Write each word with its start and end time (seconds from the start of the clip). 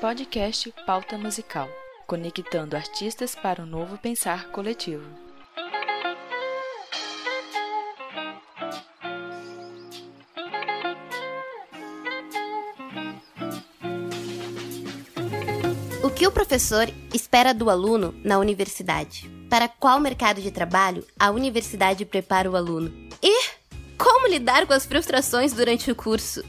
Podcast 0.00 0.72
Pauta 0.86 1.18
Musical 1.18 1.68
conectando 2.08 2.74
artistas 2.74 3.34
para 3.34 3.62
um 3.62 3.66
novo 3.66 3.98
pensar 3.98 4.48
coletivo. 4.48 5.04
O 16.02 16.10
que 16.10 16.26
o 16.26 16.32
professor 16.32 16.88
espera 17.12 17.52
do 17.52 17.68
aluno 17.68 18.14
na 18.24 18.38
universidade? 18.38 19.30
Para 19.50 19.68
qual 19.68 20.00
mercado 20.00 20.40
de 20.40 20.50
trabalho 20.50 21.04
a 21.18 21.30
universidade 21.30 22.06
prepara 22.06 22.50
o 22.50 22.56
aluno? 22.56 22.90
E 23.22 23.50
como 23.98 24.28
lidar 24.28 24.66
com 24.66 24.72
as 24.72 24.86
frustrações 24.86 25.52
durante 25.52 25.90
o 25.90 25.94
curso? 25.94 26.42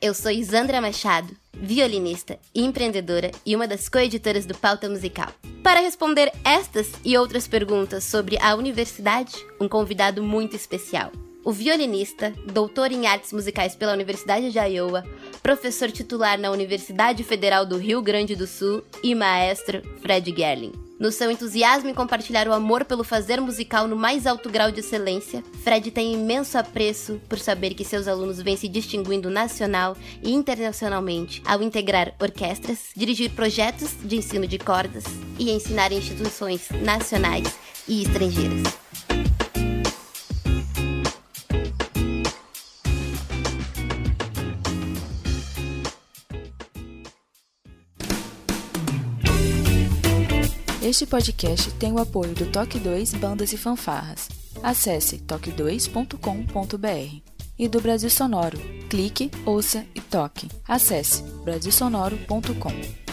Eu 0.00 0.14
sou 0.14 0.30
Isandra 0.30 0.80
Machado, 0.80 1.36
violinista 1.60 2.38
empreendedora 2.54 3.30
e 3.44 3.54
uma 3.54 3.68
das 3.68 3.88
coeditoras 3.88 4.46
do 4.46 4.56
Pauta 4.56 4.88
Musical. 4.88 5.28
Para 5.62 5.80
responder 5.80 6.32
estas 6.44 6.90
e 7.04 7.16
outras 7.16 7.46
perguntas 7.46 8.04
sobre 8.04 8.38
a 8.40 8.54
universidade, 8.54 9.34
um 9.60 9.68
convidado 9.68 10.22
muito 10.22 10.56
especial. 10.56 11.12
O 11.44 11.52
violinista, 11.52 12.34
doutor 12.52 12.92
em 12.92 13.06
artes 13.06 13.32
musicais 13.32 13.74
pela 13.74 13.94
Universidade 13.94 14.50
de 14.50 14.58
Iowa, 14.58 15.04
professor 15.42 15.90
titular 15.90 16.38
na 16.38 16.50
Universidade 16.50 17.24
Federal 17.24 17.64
do 17.64 17.78
Rio 17.78 18.02
Grande 18.02 18.36
do 18.36 18.46
Sul 18.46 18.82
e 19.02 19.14
maestro 19.14 19.82
Fred 20.02 20.34
Gerling. 20.36 20.89
No 21.00 21.10
seu 21.10 21.30
entusiasmo 21.30 21.88
em 21.88 21.94
compartilhar 21.94 22.46
o 22.46 22.52
amor 22.52 22.84
pelo 22.84 23.02
fazer 23.02 23.40
musical 23.40 23.88
no 23.88 23.96
mais 23.96 24.26
alto 24.26 24.50
grau 24.50 24.70
de 24.70 24.80
excelência, 24.80 25.42
Fred 25.64 25.90
tem 25.90 26.12
imenso 26.12 26.58
apreço 26.58 27.18
por 27.26 27.38
saber 27.38 27.72
que 27.72 27.86
seus 27.86 28.06
alunos 28.06 28.42
vêm 28.42 28.54
se 28.54 28.68
distinguindo 28.68 29.30
nacional 29.30 29.96
e 30.22 30.30
internacionalmente 30.30 31.42
ao 31.46 31.62
integrar 31.62 32.12
orquestras, 32.20 32.90
dirigir 32.94 33.30
projetos 33.30 33.96
de 34.04 34.16
ensino 34.16 34.46
de 34.46 34.58
cordas 34.58 35.04
e 35.38 35.50
ensinar 35.50 35.90
em 35.90 35.96
instituições 35.96 36.68
nacionais 36.82 37.48
e 37.88 38.02
estrangeiras. 38.02 39.09
Este 50.90 51.06
podcast 51.06 51.70
tem 51.74 51.92
o 51.92 52.00
apoio 52.00 52.34
do 52.34 52.46
Toque 52.46 52.76
2 52.76 53.14
Bandas 53.14 53.52
e 53.52 53.56
Fanfarras. 53.56 54.28
Acesse 54.60 55.18
toque2.com.br. 55.18 57.22
E 57.56 57.68
do 57.68 57.80
Brasil 57.80 58.10
Sonoro. 58.10 58.58
Clique, 58.88 59.30
ouça 59.46 59.86
e 59.94 60.00
toque. 60.00 60.48
Acesse 60.66 61.22
brasilsonoro.com. 61.44 63.09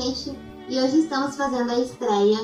gente! 0.00 0.38
E 0.68 0.78
hoje 0.78 1.00
estamos 1.00 1.36
fazendo 1.36 1.70
a 1.72 1.80
estreia 1.80 2.38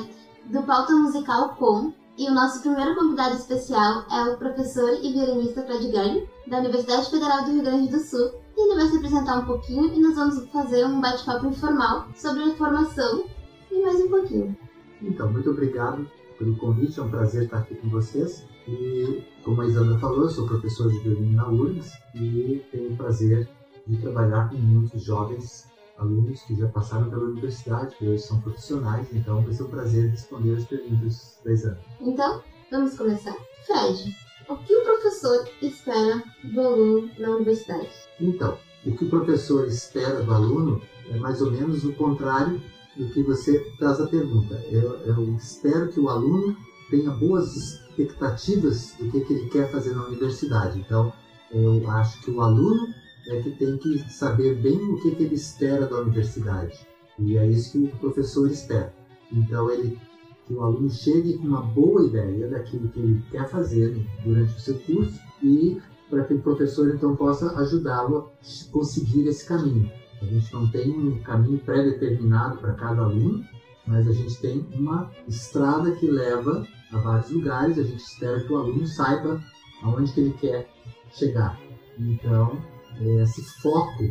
do 0.45 0.61
Pauta 0.63 0.93
Musical 0.93 1.55
Com. 1.55 1.93
E 2.17 2.29
o 2.29 2.33
nosso 2.33 2.61
primeiro 2.61 2.95
convidado 2.95 3.35
especial 3.35 4.03
é 4.11 4.23
o 4.29 4.37
professor 4.37 4.89
e 5.01 5.13
violinista 5.13 5.63
Fred 5.63 5.89
Gani, 5.89 6.27
da 6.47 6.59
Universidade 6.59 7.09
Federal 7.09 7.45
do 7.45 7.51
Rio 7.51 7.63
Grande 7.63 7.91
do 7.91 7.99
Sul. 7.99 8.31
E 8.57 8.61
ele 8.61 8.75
vai 8.75 8.87
se 8.89 8.97
apresentar 8.97 9.39
um 9.39 9.45
pouquinho 9.45 9.93
e 9.93 10.01
nós 10.01 10.15
vamos 10.15 10.49
fazer 10.49 10.85
um 10.85 10.99
bate-papo 10.99 11.47
informal 11.47 12.07
sobre 12.15 12.43
a 12.43 12.55
formação 12.55 13.25
e 13.71 13.81
mais 13.81 14.01
um 14.01 14.09
pouquinho. 14.09 14.57
Então, 15.01 15.31
muito 15.31 15.49
obrigado 15.49 16.09
pelo 16.37 16.57
convite, 16.57 16.99
é 16.99 17.03
um 17.03 17.09
prazer 17.09 17.43
estar 17.43 17.59
aqui 17.59 17.75
com 17.75 17.89
vocês. 17.89 18.45
E, 18.67 19.23
como 19.43 19.61
a 19.61 19.65
Isandra 19.65 19.97
falou, 19.99 20.23
eu 20.23 20.29
sou 20.29 20.45
professor 20.45 20.91
de 20.91 20.99
violino 20.99 21.33
na 21.33 21.47
URGS 21.47 21.91
e 22.15 22.65
tenho 22.71 22.93
o 22.93 22.97
prazer 22.97 23.47
de 23.87 23.97
trabalhar 23.97 24.49
com 24.49 24.57
muitos 24.57 25.03
jovens 25.03 25.73
alunos 25.97 26.41
que 26.41 26.55
já 26.55 26.67
passaram 26.67 27.09
pela 27.09 27.23
universidade, 27.23 27.95
que 27.95 28.07
hoje 28.07 28.23
são 28.23 28.41
profissionais, 28.41 29.07
então 29.13 29.41
vai 29.41 29.53
ser 29.53 29.63
um 29.63 29.69
prazer 29.69 30.09
responder 30.09 30.57
as 30.57 30.65
perguntas 30.65 31.39
da 31.43 31.51
Isandra. 31.51 31.81
Então, 32.01 32.41
vamos 32.71 32.97
começar? 32.97 33.35
Fred, 33.65 34.15
o 34.49 34.55
que 34.57 34.75
o 34.75 34.83
professor 34.83 35.47
espera 35.61 36.23
do 36.43 36.61
aluno 36.61 37.09
na 37.17 37.29
universidade? 37.29 37.89
Então, 38.19 38.57
o 38.85 38.95
que 38.95 39.05
o 39.05 39.09
professor 39.09 39.67
espera 39.67 40.21
do 40.21 40.33
aluno 40.33 40.81
é 41.09 41.17
mais 41.17 41.41
ou 41.41 41.51
menos 41.51 41.83
o 41.83 41.93
contrário 41.93 42.61
do 42.95 43.09
que 43.09 43.23
você 43.23 43.59
traz 43.77 43.99
a 43.99 44.07
pergunta. 44.07 44.55
Eu, 44.69 44.99
eu 44.99 45.35
espero 45.35 45.89
que 45.89 45.99
o 45.99 46.09
aluno 46.09 46.55
tenha 46.89 47.11
boas 47.11 47.55
expectativas 47.55 48.93
do 48.99 49.09
que, 49.09 49.21
que 49.21 49.33
ele 49.33 49.49
quer 49.49 49.71
fazer 49.71 49.95
na 49.95 50.05
universidade. 50.05 50.79
Então, 50.79 51.11
eu 51.51 51.89
acho 51.89 52.21
que 52.21 52.31
o 52.31 52.41
aluno 52.41 52.93
é 53.27 53.41
que 53.41 53.51
tem 53.51 53.77
que 53.77 53.97
saber 54.11 54.55
bem 54.55 54.77
o 54.77 55.01
que, 55.01 55.15
que 55.15 55.23
ele 55.23 55.35
espera 55.35 55.87
da 55.87 56.01
universidade. 56.01 56.85
E 57.17 57.37
é 57.37 57.47
isso 57.47 57.71
que 57.71 57.77
o 57.85 57.97
professor 57.97 58.49
espera. 58.49 58.93
Então, 59.31 59.69
ele, 59.71 59.97
que 60.45 60.53
o 60.53 60.61
aluno 60.61 60.89
chegue 60.89 61.37
com 61.37 61.47
uma 61.47 61.61
boa 61.61 62.05
ideia 62.05 62.47
daquilo 62.47 62.89
que 62.89 62.99
ele 62.99 63.23
quer 63.31 63.49
fazer 63.49 63.97
durante 64.23 64.55
o 64.55 64.59
seu 64.59 64.77
curso 64.79 65.19
e 65.41 65.81
para 66.09 66.23
que 66.23 66.33
o 66.35 66.41
professor 66.41 66.93
então 66.93 67.15
possa 67.15 67.57
ajudá-lo 67.59 68.17
a 68.17 68.71
conseguir 68.71 69.27
esse 69.27 69.45
caminho. 69.45 69.91
A 70.21 70.25
gente 70.25 70.53
não 70.53 70.67
tem 70.69 70.91
um 70.91 71.19
caminho 71.21 71.59
pré-determinado 71.59 72.57
para 72.59 72.73
cada 72.73 73.01
aluno, 73.03 73.43
mas 73.87 74.07
a 74.07 74.13
gente 74.13 74.39
tem 74.39 74.65
uma 74.73 75.11
estrada 75.27 75.91
que 75.91 76.09
leva 76.09 76.65
a 76.91 76.97
vários 76.97 77.31
lugares. 77.31 77.77
A 77.77 77.83
gente 77.83 78.03
espera 78.03 78.39
que 78.39 78.51
o 78.51 78.57
aluno 78.57 78.85
saiba 78.87 79.41
aonde 79.83 80.11
que 80.13 80.21
ele 80.21 80.33
quer 80.33 80.69
chegar. 81.11 81.59
Então, 81.97 82.57
esse 83.01 83.41
foco 83.61 84.03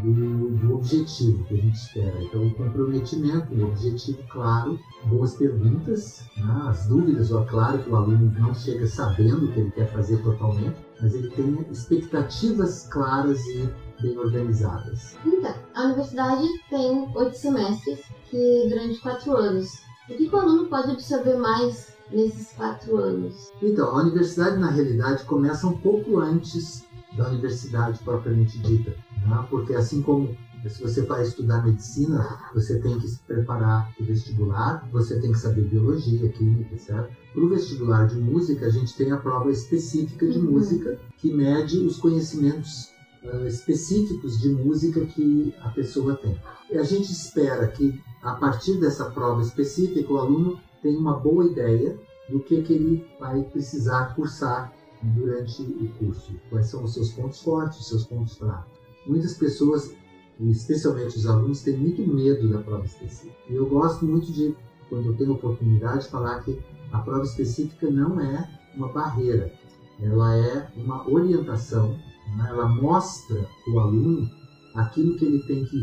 do, 0.00 0.50
do, 0.50 0.74
objetivo 0.74 1.44
que 1.44 1.54
a 1.54 1.56
gente 1.58 1.74
espera. 1.74 2.22
Então, 2.22 2.46
o 2.46 2.54
comprometimento, 2.54 3.54
o 3.54 3.66
objetivo 3.66 4.22
claro, 4.30 4.78
boas 5.04 5.34
perguntas, 5.34 6.24
né? 6.36 6.62
as 6.68 6.86
dúvidas, 6.86 7.30
ó, 7.32 7.44
claro 7.44 7.78
que 7.78 7.90
o 7.90 7.96
aluno 7.96 8.32
não 8.38 8.54
chega 8.54 8.86
sabendo 8.86 9.46
o 9.46 9.52
que 9.52 9.60
ele 9.60 9.70
quer 9.70 9.92
fazer 9.92 10.22
totalmente, 10.22 10.76
mas 11.00 11.14
ele 11.14 11.28
tem 11.30 11.66
expectativas 11.70 12.88
claras 12.88 13.44
e 13.46 13.68
bem 14.00 14.18
organizadas. 14.18 15.16
Então, 15.24 15.54
a 15.74 15.84
universidade 15.84 16.48
tem 16.70 17.08
oito 17.14 17.36
semestres, 17.36 18.00
que 18.30 18.66
durante 18.68 19.00
quatro 19.00 19.36
anos. 19.36 19.82
O 20.08 20.16
que 20.16 20.28
o 20.28 20.36
aluno 20.36 20.66
pode 20.66 20.90
absorver 20.90 21.36
mais 21.36 21.94
nesses 22.10 22.52
quatro 22.52 22.96
anos? 22.96 23.52
Então, 23.62 23.88
a 23.88 24.02
universidade, 24.02 24.58
na 24.58 24.70
realidade, 24.70 25.24
começa 25.24 25.66
um 25.66 25.78
pouco 25.78 26.18
antes 26.18 26.84
da 27.16 27.28
universidade 27.28 27.98
propriamente 28.02 28.58
dita, 28.58 28.90
né? 29.26 29.46
porque 29.50 29.74
assim 29.74 30.02
como 30.02 30.36
se 30.68 30.80
você 30.80 31.02
vai 31.02 31.22
estudar 31.22 31.64
medicina, 31.64 32.38
você 32.54 32.78
tem 32.78 32.98
que 32.98 33.08
se 33.08 33.18
preparar 33.20 33.92
para 33.92 34.02
o 34.02 34.06
vestibular, 34.06 34.88
você 34.92 35.18
tem 35.20 35.32
que 35.32 35.38
saber 35.38 35.62
biologia, 35.62 36.28
química, 36.28 36.78
certo? 36.78 37.10
Para 37.32 37.42
o 37.42 37.48
vestibular 37.48 38.06
de 38.06 38.16
música, 38.16 38.66
a 38.66 38.70
gente 38.70 38.94
tem 38.94 39.10
a 39.10 39.16
prova 39.16 39.50
específica 39.50 40.26
de 40.26 40.38
uhum. 40.38 40.52
música 40.52 41.00
que 41.18 41.32
mede 41.32 41.78
os 41.78 41.98
conhecimentos 41.98 42.90
uh, 43.24 43.46
específicos 43.46 44.38
de 44.40 44.50
música 44.50 45.04
que 45.04 45.52
a 45.62 45.70
pessoa 45.70 46.14
tem. 46.14 46.40
E 46.70 46.78
a 46.78 46.84
gente 46.84 47.10
espera 47.10 47.66
que, 47.66 48.00
a 48.22 48.34
partir 48.34 48.78
dessa 48.78 49.10
prova 49.10 49.42
específica, 49.42 50.12
o 50.12 50.18
aluno 50.18 50.60
tenha 50.80 50.98
uma 50.98 51.18
boa 51.18 51.44
ideia 51.44 51.98
do 52.28 52.38
que, 52.38 52.62
que 52.62 52.72
ele 52.72 53.06
vai 53.18 53.42
precisar 53.42 54.14
cursar 54.14 54.72
durante 55.02 55.62
o 55.62 55.88
curso, 55.98 56.32
quais 56.48 56.66
são 56.66 56.84
os 56.84 56.94
seus 56.94 57.10
pontos 57.12 57.40
fortes, 57.42 57.80
os 57.80 57.88
seus 57.88 58.04
pontos 58.04 58.36
fracos. 58.36 58.72
Muitas 59.06 59.34
pessoas, 59.34 59.94
especialmente 60.40 61.16
os 61.16 61.26
alunos, 61.26 61.62
têm 61.62 61.76
muito 61.76 62.06
medo 62.06 62.48
da 62.48 62.58
prova 62.58 62.84
específica. 62.84 63.34
E 63.50 63.54
eu 63.54 63.66
gosto 63.68 64.04
muito 64.04 64.32
de, 64.32 64.54
quando 64.88 65.06
eu 65.06 65.16
tenho 65.16 65.32
oportunidade, 65.32 66.08
falar 66.08 66.40
que 66.42 66.58
a 66.92 66.98
prova 66.98 67.24
específica 67.24 67.90
não 67.90 68.20
é 68.20 68.48
uma 68.76 68.88
barreira, 68.88 69.52
ela 70.00 70.36
é 70.36 70.68
uma 70.76 71.08
orientação, 71.08 71.98
né? 72.36 72.46
ela 72.48 72.68
mostra 72.68 73.48
o 73.68 73.78
aluno 73.78 74.30
aquilo 74.74 75.16
que 75.16 75.24
ele 75.24 75.42
tem 75.44 75.64
que 75.64 75.76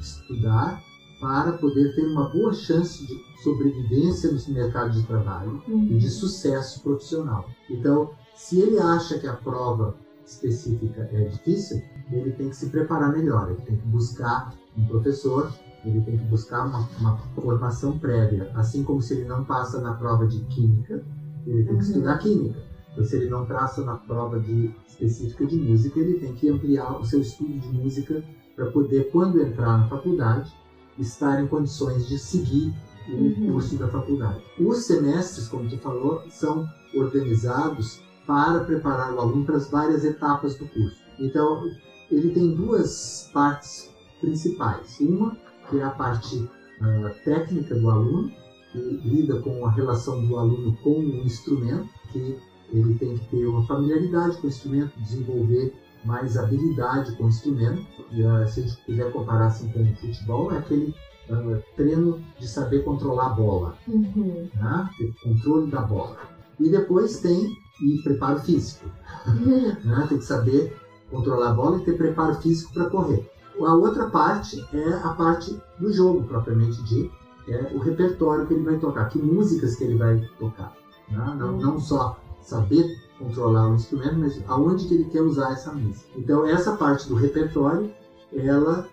estudar 0.00 0.82
para 1.20 1.52
poder 1.52 1.94
ter 1.94 2.06
uma 2.06 2.28
boa 2.28 2.52
chance 2.52 3.06
de 3.06 3.42
sobrevivência 3.42 4.30
no 4.30 4.54
mercado 4.54 4.92
de 4.92 5.06
trabalho 5.06 5.62
uhum. 5.66 5.84
e 5.84 5.98
de 5.98 6.10
sucesso 6.10 6.82
profissional. 6.82 7.48
Então, 7.70 8.10
se 8.36 8.60
ele 8.60 8.78
acha 8.78 9.18
que 9.18 9.26
a 9.26 9.32
prova 9.32 9.96
específica 10.24 11.08
é 11.12 11.24
difícil, 11.24 11.82
ele 12.12 12.32
tem 12.32 12.50
que 12.50 12.56
se 12.56 12.68
preparar 12.68 13.12
melhor, 13.12 13.50
ele 13.50 13.62
tem 13.62 13.76
que 13.76 13.86
buscar 13.86 14.54
um 14.76 14.86
professor, 14.86 15.52
ele 15.84 16.00
tem 16.02 16.18
que 16.18 16.24
buscar 16.24 16.66
uma, 16.66 16.88
uma 17.00 17.16
formação 17.34 17.98
prévia. 17.98 18.50
Assim 18.54 18.84
como 18.84 19.00
se 19.00 19.14
ele 19.14 19.24
não 19.24 19.44
passa 19.44 19.80
na 19.80 19.94
prova 19.94 20.26
de 20.26 20.40
química, 20.46 21.02
ele 21.46 21.64
tem 21.64 21.66
que 21.66 21.72
uhum. 21.72 21.80
estudar 21.80 22.18
química. 22.18 22.60
Então, 22.92 23.04
se 23.04 23.16
ele 23.16 23.30
não 23.30 23.46
passa 23.46 23.84
na 23.84 23.96
prova 23.96 24.38
de, 24.40 24.74
específica 24.86 25.46
de 25.46 25.56
música, 25.56 25.98
ele 26.00 26.18
tem 26.18 26.34
que 26.34 26.48
ampliar 26.48 26.98
o 26.98 27.04
seu 27.04 27.20
estudo 27.20 27.58
de 27.58 27.68
música 27.68 28.22
para 28.54 28.66
poder, 28.70 29.10
quando 29.10 29.40
entrar 29.40 29.78
na 29.78 29.88
faculdade, 29.88 30.52
estar 30.98 31.42
em 31.42 31.46
condições 31.46 32.06
de 32.06 32.18
seguir 32.18 32.74
o 33.08 33.12
uhum. 33.12 33.52
curso 33.52 33.76
da 33.76 33.88
faculdade. 33.88 34.42
Os 34.58 34.84
semestres, 34.86 35.46
como 35.48 35.68
tu 35.68 35.78
falou, 35.78 36.22
são 36.30 36.66
organizados 36.94 38.02
para 38.26 38.64
preparar 38.64 39.14
o 39.14 39.20
aluno 39.20 39.44
para 39.44 39.56
as 39.56 39.70
várias 39.70 40.04
etapas 40.04 40.56
do 40.56 40.66
curso. 40.66 41.00
Então, 41.18 41.70
ele 42.10 42.30
tem 42.30 42.54
duas 42.54 43.30
partes 43.32 43.90
principais. 44.20 44.98
Uma, 45.00 45.36
que 45.68 45.78
é 45.78 45.82
a 45.82 45.90
parte 45.90 46.36
uh, 46.36 47.24
técnica 47.24 47.74
do 47.74 47.90
aluno, 47.90 48.30
que 48.72 48.78
lida 48.78 49.40
com 49.40 49.66
a 49.66 49.70
relação 49.70 50.26
do 50.26 50.36
aluno 50.36 50.76
com 50.82 50.98
o 51.00 51.24
instrumento, 51.24 51.88
que 52.12 52.38
ele 52.72 52.94
tem 52.94 53.16
que 53.16 53.28
ter 53.28 53.46
uma 53.46 53.64
familiaridade 53.66 54.36
com 54.38 54.46
o 54.46 54.50
instrumento, 54.50 54.98
desenvolver 54.98 55.72
mais 56.04 56.36
habilidade 56.36 57.16
com 57.16 57.24
o 57.24 57.28
instrumento. 57.28 57.84
E, 58.10 58.22
uh, 58.22 58.46
se 58.48 58.60
a 58.60 58.62
gente 58.64 58.84
quiser 58.84 59.12
comparar 59.12 59.46
assim, 59.46 59.68
com 59.68 59.82
o 59.82 59.96
futebol, 59.96 60.52
é 60.52 60.58
aquele 60.58 60.94
uh, 61.30 61.62
treino 61.76 62.20
de 62.38 62.46
saber 62.46 62.84
controlar 62.84 63.26
a 63.26 63.30
bola, 63.30 63.76
uhum. 63.88 64.48
né? 64.54 64.90
controle 65.22 65.70
da 65.70 65.82
bola. 65.82 66.18
E 66.58 66.70
depois 66.70 67.20
tem 67.20 67.56
e 67.80 67.98
preparo 67.98 68.40
físico. 68.40 68.86
né? 69.84 70.06
Tem 70.08 70.18
que 70.18 70.24
saber 70.24 70.76
controlar 71.10 71.50
a 71.50 71.54
bola 71.54 71.78
e 71.78 71.84
ter 71.84 71.96
preparo 71.96 72.34
físico 72.36 72.72
para 72.72 72.90
correr. 72.90 73.28
A 73.60 73.74
outra 73.74 74.10
parte 74.10 74.66
é 74.72 74.92
a 75.02 75.10
parte 75.10 75.58
do 75.78 75.92
jogo, 75.92 76.24
propriamente 76.24 76.82
dito, 76.82 77.14
é 77.48 77.72
o 77.74 77.78
repertório 77.78 78.46
que 78.46 78.54
ele 78.54 78.64
vai 78.64 78.78
tocar, 78.78 79.08
que 79.08 79.18
músicas 79.18 79.76
que 79.76 79.84
ele 79.84 79.96
vai 79.96 80.20
tocar. 80.38 80.74
Né? 81.08 81.36
Não, 81.38 81.56
não 81.56 81.80
só 81.80 82.20
saber 82.42 82.98
controlar 83.18 83.68
o 83.68 83.74
instrumento, 83.74 84.16
mas 84.16 84.42
aonde 84.46 84.86
que 84.86 84.94
ele 84.94 85.04
quer 85.06 85.22
usar 85.22 85.52
essa 85.52 85.72
música. 85.72 86.06
Então 86.16 86.46
essa 86.46 86.76
parte 86.76 87.08
do 87.08 87.14
repertório, 87.14 87.90
ela 88.32 88.86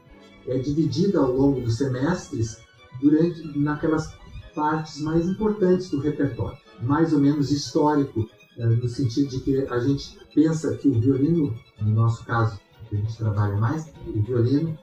é 0.48 0.58
dividida 0.58 1.20
ao 1.20 1.32
longo 1.32 1.62
dos 1.62 1.78
semestres 1.78 2.62
durante 3.02 3.58
naquelas 3.58 4.14
partes 4.56 5.02
mais 5.02 5.28
importantes 5.28 5.90
do 5.90 6.00
repertório, 6.00 6.58
mais 6.82 7.12
ou 7.12 7.20
menos 7.20 7.52
histórico 7.52 8.28
é, 8.58 8.66
no 8.66 8.88
sentido 8.88 9.30
de 9.30 9.40
que 9.40 9.58
a 9.68 9.80
gente 9.80 10.18
pensa 10.34 10.76
que 10.76 10.88
o 10.88 10.94
violino, 10.94 11.56
no 11.82 11.92
nosso 11.92 12.26
caso, 12.26 12.60
que 12.90 12.96
a 12.96 13.00
gente 13.00 13.18
trabalha 13.18 13.56
mais, 13.58 13.92
o 14.08 14.22
violino, 14.22 14.78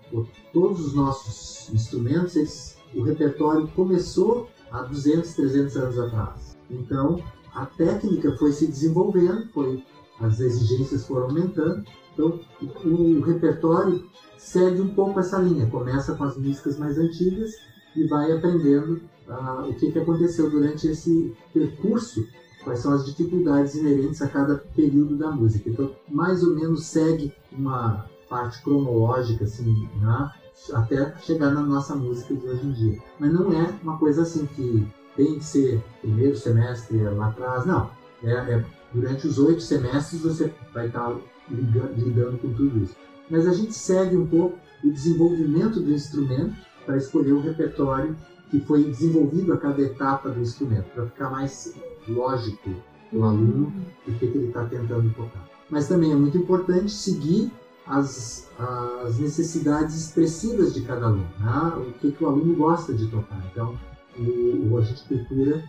todos 0.52 0.86
os 0.86 0.94
nossos 0.94 1.72
instrumentos, 1.72 2.36
eles, 2.36 2.76
o 2.94 3.02
repertório 3.02 3.68
começou 3.68 4.48
há 4.70 4.82
200, 4.82 5.32
300 5.34 5.76
anos 5.76 5.98
atrás. 5.98 6.56
Então, 6.70 7.22
a 7.54 7.66
técnica 7.66 8.36
foi 8.36 8.52
se 8.52 8.66
desenvolvendo, 8.66 9.48
foi, 9.52 9.82
as 10.20 10.40
exigências 10.40 11.06
foram 11.06 11.26
aumentando, 11.26 11.84
então 12.12 12.40
o, 12.60 12.88
o 12.88 13.20
repertório 13.20 14.04
segue 14.36 14.80
um 14.80 14.94
pouco 14.94 15.20
essa 15.20 15.38
linha, 15.38 15.66
começa 15.66 16.14
com 16.14 16.24
as 16.24 16.36
músicas 16.36 16.78
mais 16.78 16.98
antigas 16.98 17.52
e 17.96 18.06
vai 18.06 18.32
aprendendo 18.32 19.00
uh, 19.28 19.68
o 19.68 19.74
que, 19.74 19.90
que 19.90 19.98
aconteceu 19.98 20.50
durante 20.50 20.88
esse 20.88 21.34
percurso 21.52 22.26
quais 22.64 22.80
são 22.80 22.92
as 22.92 23.06
dificuldades 23.06 23.74
inerentes 23.74 24.20
a 24.22 24.28
cada 24.28 24.56
período 24.74 25.16
da 25.16 25.30
música. 25.30 25.68
Então, 25.70 25.90
mais 26.08 26.42
ou 26.42 26.54
menos 26.54 26.84
segue 26.86 27.32
uma 27.52 28.06
parte 28.28 28.62
cronológica, 28.62 29.44
assim, 29.44 29.88
né? 30.00 30.30
até 30.72 31.14
chegar 31.20 31.50
na 31.50 31.62
nossa 31.62 31.94
música 31.96 32.34
de 32.34 32.46
hoje 32.46 32.66
em 32.66 32.72
dia. 32.72 32.98
Mas 33.18 33.32
não 33.32 33.52
é 33.52 33.74
uma 33.82 33.98
coisa 33.98 34.22
assim 34.22 34.46
que 34.46 34.86
tem 35.16 35.38
que 35.38 35.44
ser 35.44 35.82
primeiro 36.00 36.36
semestre 36.36 36.98
lá 36.98 37.28
atrás, 37.28 37.64
não. 37.64 37.90
É, 38.22 38.32
é 38.32 38.64
durante 38.92 39.26
os 39.26 39.38
oito 39.38 39.62
semestres 39.62 40.20
você 40.20 40.52
vai 40.74 40.88
estar 40.88 41.16
lidando, 41.48 41.94
lidando 41.96 42.38
com 42.38 42.52
tudo 42.52 42.78
isso. 42.78 42.94
Mas 43.28 43.46
a 43.46 43.52
gente 43.52 43.72
segue 43.72 44.16
um 44.16 44.26
pouco 44.26 44.58
o 44.84 44.90
desenvolvimento 44.90 45.80
do 45.80 45.92
instrumento 45.92 46.54
para 46.84 46.96
escolher 46.96 47.32
o 47.32 47.40
repertório 47.40 48.16
que 48.50 48.60
foi 48.60 48.84
desenvolvido 48.84 49.52
a 49.52 49.56
cada 49.56 49.80
etapa 49.80 50.28
do 50.28 50.40
instrumento, 50.40 50.86
para 50.92 51.06
ficar 51.06 51.30
mais 51.30 51.72
lógico 52.08 52.70
do 53.12 53.24
aluno 53.24 53.72
o 54.06 54.12
que, 54.12 54.26
que 54.26 54.38
ele 54.38 54.48
está 54.48 54.64
tentando 54.64 55.12
tocar. 55.14 55.48
Mas 55.68 55.88
também 55.88 56.12
é 56.12 56.16
muito 56.16 56.36
importante 56.38 56.90
seguir 56.90 57.50
as, 57.86 58.48
as 58.58 59.18
necessidades 59.18 59.96
expressivas 59.96 60.72
de 60.74 60.82
cada 60.82 61.06
aluno, 61.06 61.28
né? 61.40 61.88
o 61.88 61.92
que, 61.94 62.12
que 62.12 62.24
o 62.24 62.28
aluno 62.28 62.54
gosta 62.54 62.92
de 62.94 63.06
tocar. 63.08 63.42
Então, 63.50 63.78
o, 64.18 64.72
o, 64.72 64.78
a 64.78 64.82
gente 64.82 65.02
procura 65.04 65.64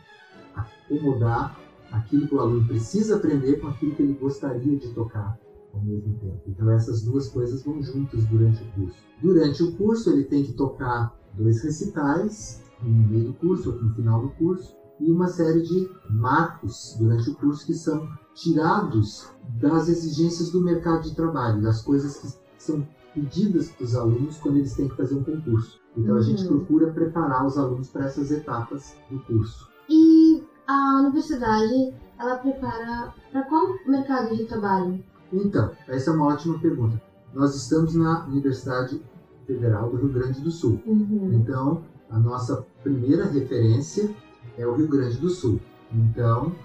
acomodar 0.55 1.57
aquilo 1.91 2.27
que 2.27 2.35
o 2.35 2.39
aluno 2.39 2.67
precisa 2.67 3.17
aprender 3.17 3.59
com 3.59 3.67
aquilo 3.67 3.95
que 3.95 4.01
ele 4.01 4.13
gostaria 4.13 4.77
de 4.77 4.89
tocar 4.89 5.37
ao 5.73 5.81
mesmo 5.81 6.13
tempo. 6.19 6.41
Então, 6.47 6.69
essas 6.71 7.01
duas 7.03 7.27
coisas 7.29 7.63
vão 7.63 7.81
juntas 7.81 8.25
durante 8.25 8.61
o 8.63 8.71
curso. 8.71 8.97
Durante 9.21 9.63
o 9.63 9.71
curso, 9.73 10.11
ele 10.11 10.23
tem 10.23 10.43
que 10.43 10.53
tocar 10.53 11.15
dois 11.33 11.61
recitais, 11.63 12.61
um 12.83 12.89
no 12.89 13.07
meio 13.07 13.25
do 13.25 13.33
curso, 13.33 13.71
outro 13.71 13.85
no 13.85 13.95
final 13.95 14.21
do 14.21 14.29
curso, 14.29 14.75
e 14.99 15.11
uma 15.11 15.27
série 15.27 15.61
de 15.61 15.89
marcos 16.09 16.95
durante 16.99 17.29
o 17.29 17.35
curso 17.35 17.65
que 17.65 17.73
são 17.73 18.07
tirados 18.33 19.29
das 19.59 19.89
exigências 19.89 20.51
do 20.51 20.61
mercado 20.61 21.03
de 21.03 21.15
trabalho, 21.15 21.61
das 21.61 21.81
coisas 21.81 22.17
que 22.17 22.63
são 22.63 22.87
pedidas 23.13 23.69
para 23.69 23.83
os 23.83 23.95
alunos 23.95 24.37
quando 24.37 24.57
eles 24.57 24.73
têm 24.73 24.87
que 24.87 24.95
fazer 24.95 25.15
um 25.15 25.23
concurso. 25.23 25.79
Então 25.97 26.15
a 26.15 26.21
gente 26.21 26.43
uhum. 26.43 26.57
procura 26.57 26.91
preparar 26.91 27.45
os 27.45 27.57
alunos 27.57 27.89
para 27.89 28.05
essas 28.05 28.31
etapas 28.31 28.95
do 29.09 29.19
curso. 29.19 29.69
E 29.89 30.43
a 30.67 31.01
universidade, 31.01 31.93
ela 32.17 32.37
prepara 32.37 33.13
para 33.31 33.43
qual 33.43 33.75
mercado 33.85 34.35
de 34.35 34.45
trabalho? 34.45 35.03
Então, 35.33 35.71
essa 35.87 36.11
é 36.11 36.13
uma 36.13 36.27
ótima 36.27 36.59
pergunta. 36.59 37.01
Nós 37.33 37.55
estamos 37.55 37.95
na 37.95 38.25
Universidade 38.25 39.01
Federal 39.45 39.89
do 39.89 39.97
Rio 39.97 40.09
Grande 40.09 40.41
do 40.41 40.51
Sul. 40.51 40.81
Uhum. 40.85 41.31
Então, 41.33 41.83
a 42.09 42.19
nossa 42.19 42.65
primeira 42.83 43.25
referência 43.25 44.13
é 44.61 44.67
o 44.67 44.75
Rio 44.75 44.87
Grande 44.87 45.17
do 45.17 45.29
Sul. 45.29 45.59
Então, 45.93 46.55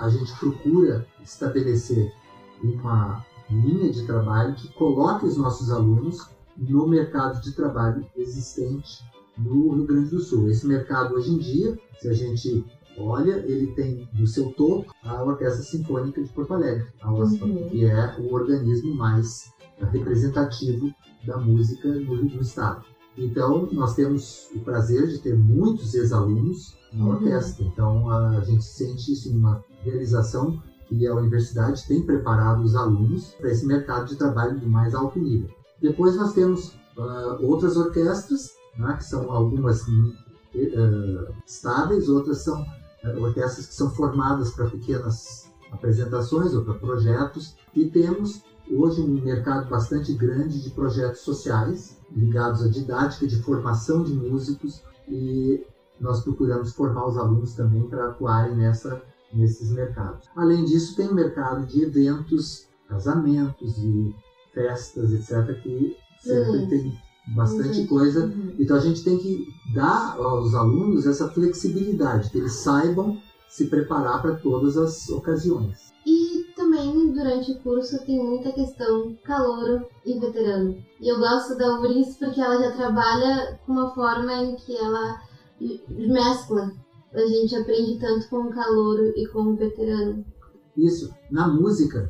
a 0.00 0.08
gente 0.08 0.32
procura 0.38 1.06
estabelecer 1.22 2.12
uma 2.62 3.24
linha 3.50 3.90
de 3.90 4.04
trabalho 4.06 4.54
que 4.54 4.68
coloque 4.74 5.26
os 5.26 5.36
nossos 5.36 5.70
alunos 5.70 6.28
no 6.56 6.86
mercado 6.86 7.40
de 7.40 7.52
trabalho 7.52 8.04
existente 8.16 9.04
no 9.36 9.74
Rio 9.74 9.86
Grande 9.86 10.10
do 10.10 10.20
Sul. 10.20 10.48
Esse 10.48 10.66
mercado 10.66 11.14
hoje 11.14 11.32
em 11.32 11.38
dia, 11.38 11.78
se 12.00 12.08
a 12.08 12.12
gente 12.12 12.64
olha, 12.96 13.36
ele 13.46 13.68
tem 13.68 14.08
no 14.12 14.26
seu 14.26 14.50
topo 14.52 14.92
a 15.04 15.22
Orquestra 15.22 15.62
Sinfônica 15.62 16.22
de 16.22 16.28
Porto 16.30 16.54
Alegre, 16.54 16.88
a 17.00 17.12
OSPA, 17.12 17.46
uhum. 17.46 17.68
que 17.68 17.84
é 17.84 18.16
o 18.18 18.34
organismo 18.34 18.94
mais 18.94 19.52
representativo 19.92 20.92
da 21.24 21.36
música 21.38 21.88
no, 21.88 22.16
no 22.16 22.40
estado. 22.40 22.84
Então, 23.18 23.68
nós 23.72 23.94
temos 23.94 24.48
o 24.54 24.60
prazer 24.60 25.08
de 25.08 25.18
ter 25.18 25.36
muitos 25.36 25.94
ex-alunos 25.94 26.76
na 26.92 27.04
uhum. 27.04 27.10
orquestra. 27.10 27.64
Então, 27.64 28.10
a 28.10 28.40
gente 28.40 28.64
sente 28.64 29.12
isso 29.12 29.30
uma 29.30 29.62
realização 29.82 30.62
que 30.86 31.06
a 31.06 31.14
universidade 31.14 31.86
tem 31.86 32.02
preparado 32.02 32.62
os 32.62 32.74
alunos 32.74 33.34
para 33.34 33.50
esse 33.50 33.66
mercado 33.66 34.08
de 34.08 34.16
trabalho 34.16 34.58
de 34.58 34.66
mais 34.66 34.94
alto 34.94 35.18
nível. 35.18 35.50
Depois 35.80 36.16
nós 36.16 36.32
temos 36.32 36.72
uh, 36.96 37.44
outras 37.44 37.76
orquestras, 37.76 38.52
né, 38.76 38.94
que 38.96 39.04
são 39.04 39.30
algumas 39.30 39.82
uh, 39.86 41.34
estáveis, 41.46 42.08
outras 42.08 42.38
são 42.38 42.62
uh, 42.62 43.20
orquestras 43.20 43.66
que 43.66 43.74
são 43.74 43.90
formadas 43.90 44.50
para 44.52 44.70
pequenas 44.70 45.48
apresentações 45.70 46.54
ou 46.54 46.64
para 46.64 46.74
projetos, 46.74 47.54
e 47.74 47.86
temos 47.86 48.42
hoje 48.70 49.00
um 49.00 49.22
mercado 49.22 49.68
bastante 49.68 50.12
grande 50.14 50.62
de 50.62 50.70
projetos 50.70 51.20
sociais 51.20 51.96
ligados 52.14 52.62
à 52.62 52.68
didática 52.68 53.26
de 53.26 53.40
formação 53.42 54.02
de 54.02 54.12
músicos 54.12 54.82
e 55.08 55.64
nós 56.00 56.22
procuramos 56.22 56.72
formar 56.72 57.06
os 57.06 57.16
alunos 57.16 57.54
também 57.54 57.82
para 57.88 58.08
atuarem 58.08 58.56
nessa, 58.56 59.02
nesses 59.32 59.70
mercados. 59.70 60.28
Além 60.36 60.64
disso, 60.64 60.96
tem 60.96 61.08
o 61.08 61.14
mercado 61.14 61.66
de 61.66 61.82
eventos, 61.82 62.68
casamentos 62.88 63.76
e 63.78 64.14
festas, 64.54 65.12
etc., 65.12 65.60
que 65.62 65.96
sempre 66.20 66.66
tem 66.68 66.98
bastante 67.34 67.86
coisa. 67.86 68.26
Uhum. 68.26 68.54
Então 68.58 68.76
a 68.76 68.80
gente 68.80 69.02
tem 69.02 69.18
que 69.18 69.46
dar 69.74 70.16
aos 70.16 70.54
alunos 70.54 71.06
essa 71.06 71.28
flexibilidade, 71.28 72.30
que 72.30 72.38
eles 72.38 72.52
saibam 72.52 73.20
se 73.48 73.66
preparar 73.66 74.22
para 74.22 74.36
todas 74.36 74.76
as 74.76 75.08
ocasiões. 75.08 75.92
Durante 77.18 77.50
o 77.50 77.58
curso 77.58 77.98
tem 78.06 78.24
muita 78.24 78.52
questão 78.52 79.12
calouro 79.24 79.84
e 80.06 80.20
veterano. 80.20 80.78
E 81.00 81.08
eu 81.08 81.18
gosto 81.18 81.58
da 81.58 81.80
URIS 81.80 82.16
porque 82.16 82.40
ela 82.40 82.62
já 82.62 82.70
trabalha 82.76 83.58
com 83.66 83.72
uma 83.72 83.92
forma 83.92 84.32
em 84.34 84.54
que 84.54 84.76
ela 84.76 85.20
mescla. 85.88 86.70
A 87.12 87.26
gente 87.26 87.56
aprende 87.56 87.98
tanto 87.98 88.28
com 88.28 88.42
o 88.42 88.50
calouro 88.50 89.12
e 89.16 89.26
com 89.26 89.40
o 89.40 89.56
veterano. 89.56 90.24
Isso. 90.76 91.12
Na 91.28 91.48
música, 91.48 92.08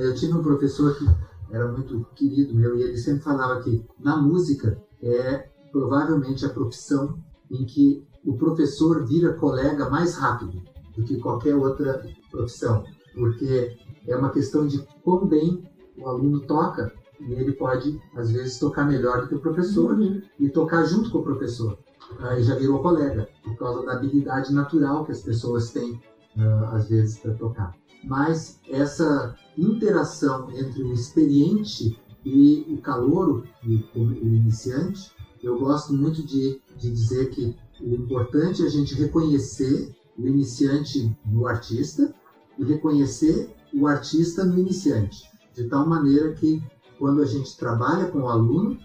eu 0.00 0.14
tive 0.14 0.32
um 0.32 0.42
professor 0.42 0.96
que 0.96 1.04
era 1.50 1.70
muito 1.70 2.06
querido 2.14 2.54
meu 2.54 2.78
e 2.78 2.82
ele 2.82 2.96
sempre 2.96 3.24
falava 3.24 3.62
que 3.62 3.84
na 4.00 4.16
música 4.16 4.82
é 5.02 5.50
provavelmente 5.70 6.46
a 6.46 6.48
profissão 6.48 7.18
em 7.50 7.66
que 7.66 8.02
o 8.24 8.38
professor 8.38 9.04
vira 9.04 9.34
colega 9.34 9.90
mais 9.90 10.16
rápido 10.16 10.62
do 10.96 11.04
que 11.04 11.18
qualquer 11.18 11.54
outra 11.54 12.02
profissão, 12.30 12.84
porque 13.14 13.76
é 14.06 14.16
uma 14.16 14.30
questão 14.30 14.66
de 14.66 14.78
quão 15.02 15.26
bem 15.26 15.62
o 15.96 16.08
aluno 16.08 16.40
toca 16.40 16.92
e 17.20 17.32
ele 17.32 17.52
pode 17.52 18.00
às 18.14 18.30
vezes 18.30 18.58
tocar 18.58 18.84
melhor 18.84 19.22
do 19.22 19.28
que 19.28 19.34
o 19.34 19.40
professor 19.40 19.98
uhum. 19.98 20.20
e 20.38 20.48
tocar 20.48 20.84
junto 20.84 21.10
com 21.10 21.18
o 21.18 21.22
professor. 21.22 21.78
Aí 22.20 22.42
já 22.42 22.54
virou 22.54 22.80
colega 22.80 23.28
por 23.42 23.56
causa 23.56 23.84
da 23.84 23.94
habilidade 23.94 24.52
natural 24.52 25.04
que 25.04 25.12
as 25.12 25.22
pessoas 25.22 25.70
têm 25.70 25.92
uh, 26.36 26.64
às 26.72 26.88
vezes 26.88 27.18
para 27.18 27.34
tocar. 27.34 27.74
Mas 28.04 28.60
essa 28.68 29.34
interação 29.56 30.50
entre 30.52 30.82
o 30.82 30.92
experiente 30.92 31.98
e 32.24 32.66
o 32.68 32.80
calouro, 32.80 33.44
e 33.64 33.84
o 33.94 34.02
iniciante, 34.02 35.10
eu 35.42 35.58
gosto 35.58 35.92
muito 35.92 36.24
de, 36.24 36.60
de 36.76 36.90
dizer 36.90 37.30
que 37.30 37.56
o 37.80 37.94
importante 37.94 38.62
é 38.62 38.66
a 38.66 38.70
gente 38.70 38.94
reconhecer 38.94 39.94
o 40.18 40.26
iniciante 40.26 41.16
no 41.24 41.46
artista 41.46 42.12
e 42.58 42.64
reconhecer 42.64 43.54
o 43.76 43.86
artista 43.86 44.44
no 44.44 44.58
iniciante, 44.58 45.30
de 45.54 45.68
tal 45.68 45.86
maneira 45.86 46.32
que 46.32 46.62
quando 46.98 47.20
a 47.20 47.26
gente 47.26 47.56
trabalha 47.56 48.10
com 48.10 48.20
o 48.20 48.28
aluno, 48.28 48.78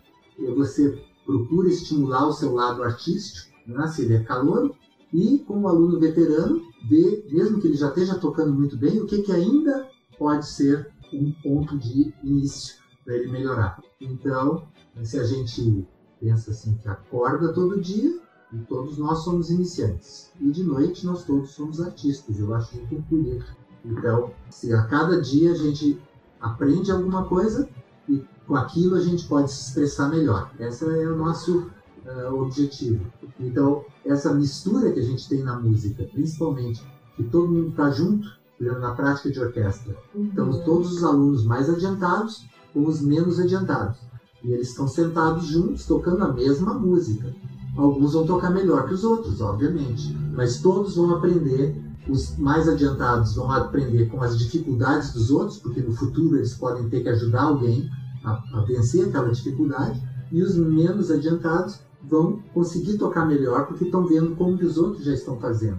você 0.56 1.02
procura 1.26 1.70
estimular 1.70 2.28
o 2.28 2.34
seu 2.34 2.54
lado 2.54 2.84
artístico, 2.84 3.52
né, 3.66 3.88
se 3.88 4.02
ele 4.02 4.16
é 4.16 4.24
calouro, 4.24 4.76
e 5.14 5.40
com 5.40 5.62
o 5.62 5.68
aluno 5.68 6.00
veterano, 6.00 6.62
ver, 6.90 7.26
mesmo 7.32 7.60
que 7.60 7.68
ele 7.68 7.78
já 7.78 7.88
esteja 7.88 8.18
tocando 8.18 8.54
muito 8.54 8.78
bem, 8.78 9.00
o 9.00 9.06
que, 9.06 9.22
que 9.22 9.32
ainda 9.32 9.90
pode 10.18 10.48
ser 10.48 10.92
um 11.14 11.32
ponto 11.44 11.78
de 11.78 12.14
início 12.24 12.76
para 13.04 13.16
ele 13.16 13.32
melhorar. 13.32 13.82
Então, 14.00 14.68
se 15.04 15.20
a 15.20 15.24
gente 15.24 15.86
pensa 16.20 16.52
assim 16.52 16.76
que 16.76 16.88
acorda 16.88 17.54
todo 17.54 17.80
dia, 17.80 18.20
e 18.54 18.58
todos 18.66 18.98
nós 18.98 19.24
somos 19.24 19.50
iniciantes. 19.50 20.32
E 20.40 20.52
de 20.52 20.64
noite 20.64 21.06
nós 21.06 21.24
todos 21.24 21.52
somos 21.52 21.80
artistas. 21.80 22.38
Eu 22.38 22.54
acho 22.54 22.76
muito 22.76 23.02
bonito. 23.10 23.61
Então, 23.84 24.32
se 24.50 24.74
a 24.74 24.84
cada 24.84 25.22
dia 25.22 25.52
a 25.52 25.56
gente 25.56 26.00
aprende 26.40 26.92
alguma 26.92 27.26
coisa 27.26 27.68
e 28.08 28.24
com 28.48 28.56
aquilo 28.56 28.96
a 28.96 29.02
gente 29.02 29.28
pode 29.28 29.52
se 29.52 29.70
expressar 29.70 30.10
melhor. 30.10 30.52
Esse 30.60 30.86
é 30.86 31.08
o 31.08 31.16
nosso 31.16 31.70
uh, 32.06 32.34
objetivo. 32.42 33.06
Então, 33.40 33.84
essa 34.06 34.34
mistura 34.34 34.92
que 34.92 35.00
a 35.00 35.04
gente 35.04 35.28
tem 35.28 35.44
na 35.44 35.60
música, 35.60 36.04
principalmente, 36.12 36.84
que 37.16 37.24
todo 37.24 37.52
mundo 37.52 37.70
está 37.70 37.90
junto, 37.90 38.28
na 38.60 38.94
prática 38.94 39.32
de 39.32 39.40
orquestra. 39.40 39.96
Então, 40.14 40.64
todos 40.64 40.92
os 40.92 41.04
alunos 41.04 41.44
mais 41.44 41.68
adiantados 41.68 42.46
com 42.74 42.86
os 42.86 43.02
menos 43.02 43.40
adiantados. 43.40 43.98
E 44.44 44.52
eles 44.52 44.70
estão 44.70 44.88
sentados 44.88 45.46
juntos, 45.46 45.86
tocando 45.86 46.24
a 46.24 46.34
mesma 46.34 46.74
música. 46.74 47.34
Alguns 47.78 48.14
vão 48.14 48.26
tocar 48.26 48.50
melhor 48.50 48.88
que 48.88 48.94
os 48.94 49.04
outros, 49.04 49.40
obviamente, 49.42 50.16
mas 50.34 50.62
todos 50.62 50.96
vão 50.96 51.16
aprender. 51.16 51.76
Os 52.08 52.38
mais 52.38 52.68
adiantados 52.68 53.36
vão 53.36 53.52
aprender 53.52 54.08
com 54.08 54.22
as 54.22 54.38
dificuldades 54.38 55.14
dos 55.14 55.30
outros, 55.30 55.60
porque 55.60 55.82
no 55.82 55.94
futuro 55.94 56.36
eles 56.38 56.54
podem 56.54 56.90
ter 56.90 57.02
que 57.02 57.10
ajudar 57.10 57.44
alguém 57.44 57.90
a, 58.24 58.42
a 58.54 58.62
vencer 58.62 59.08
aquela 59.08 59.32
dificuldade. 59.32 60.02
E 60.32 60.42
os 60.42 60.56
menos 60.56 61.12
adiantados 61.12 61.80
vão 62.04 62.42
conseguir 62.54 62.98
tocar 62.98 63.26
melhor 63.26 63.68
porque 63.68 63.86
estão 63.86 64.06
vendo 64.06 64.36
como 64.36 64.56
os 64.56 64.78
outros 64.78 65.06
já 65.06 65.14
estão 65.14 65.38
fazendo. 65.40 65.78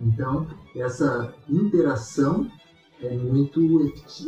Então, 0.00 0.46
essa 0.74 1.34
interação 1.48 2.46
é 3.02 3.16
muito 3.16 3.60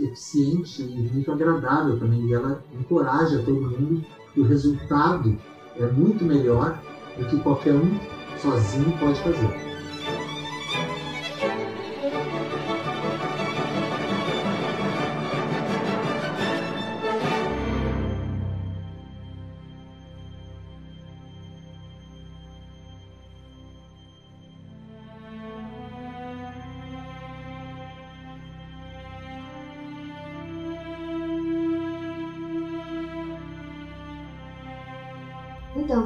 eficiente 0.01 0.83
e 0.83 1.11
muito 1.13 1.31
agradável 1.31 1.99
também, 1.99 2.27
e 2.27 2.35
ela 2.35 2.63
encoraja 2.79 3.43
todo 3.43 3.61
mundo 3.61 4.05
que 4.33 4.41
o 4.41 4.45
resultado 4.45 5.37
é 5.77 5.87
muito 5.87 6.25
melhor 6.25 6.81
do 7.19 7.27
que 7.27 7.39
qualquer 7.41 7.75
um 7.75 7.99
sozinho 8.39 8.97
pode 8.99 9.21
fazer. 9.23 9.70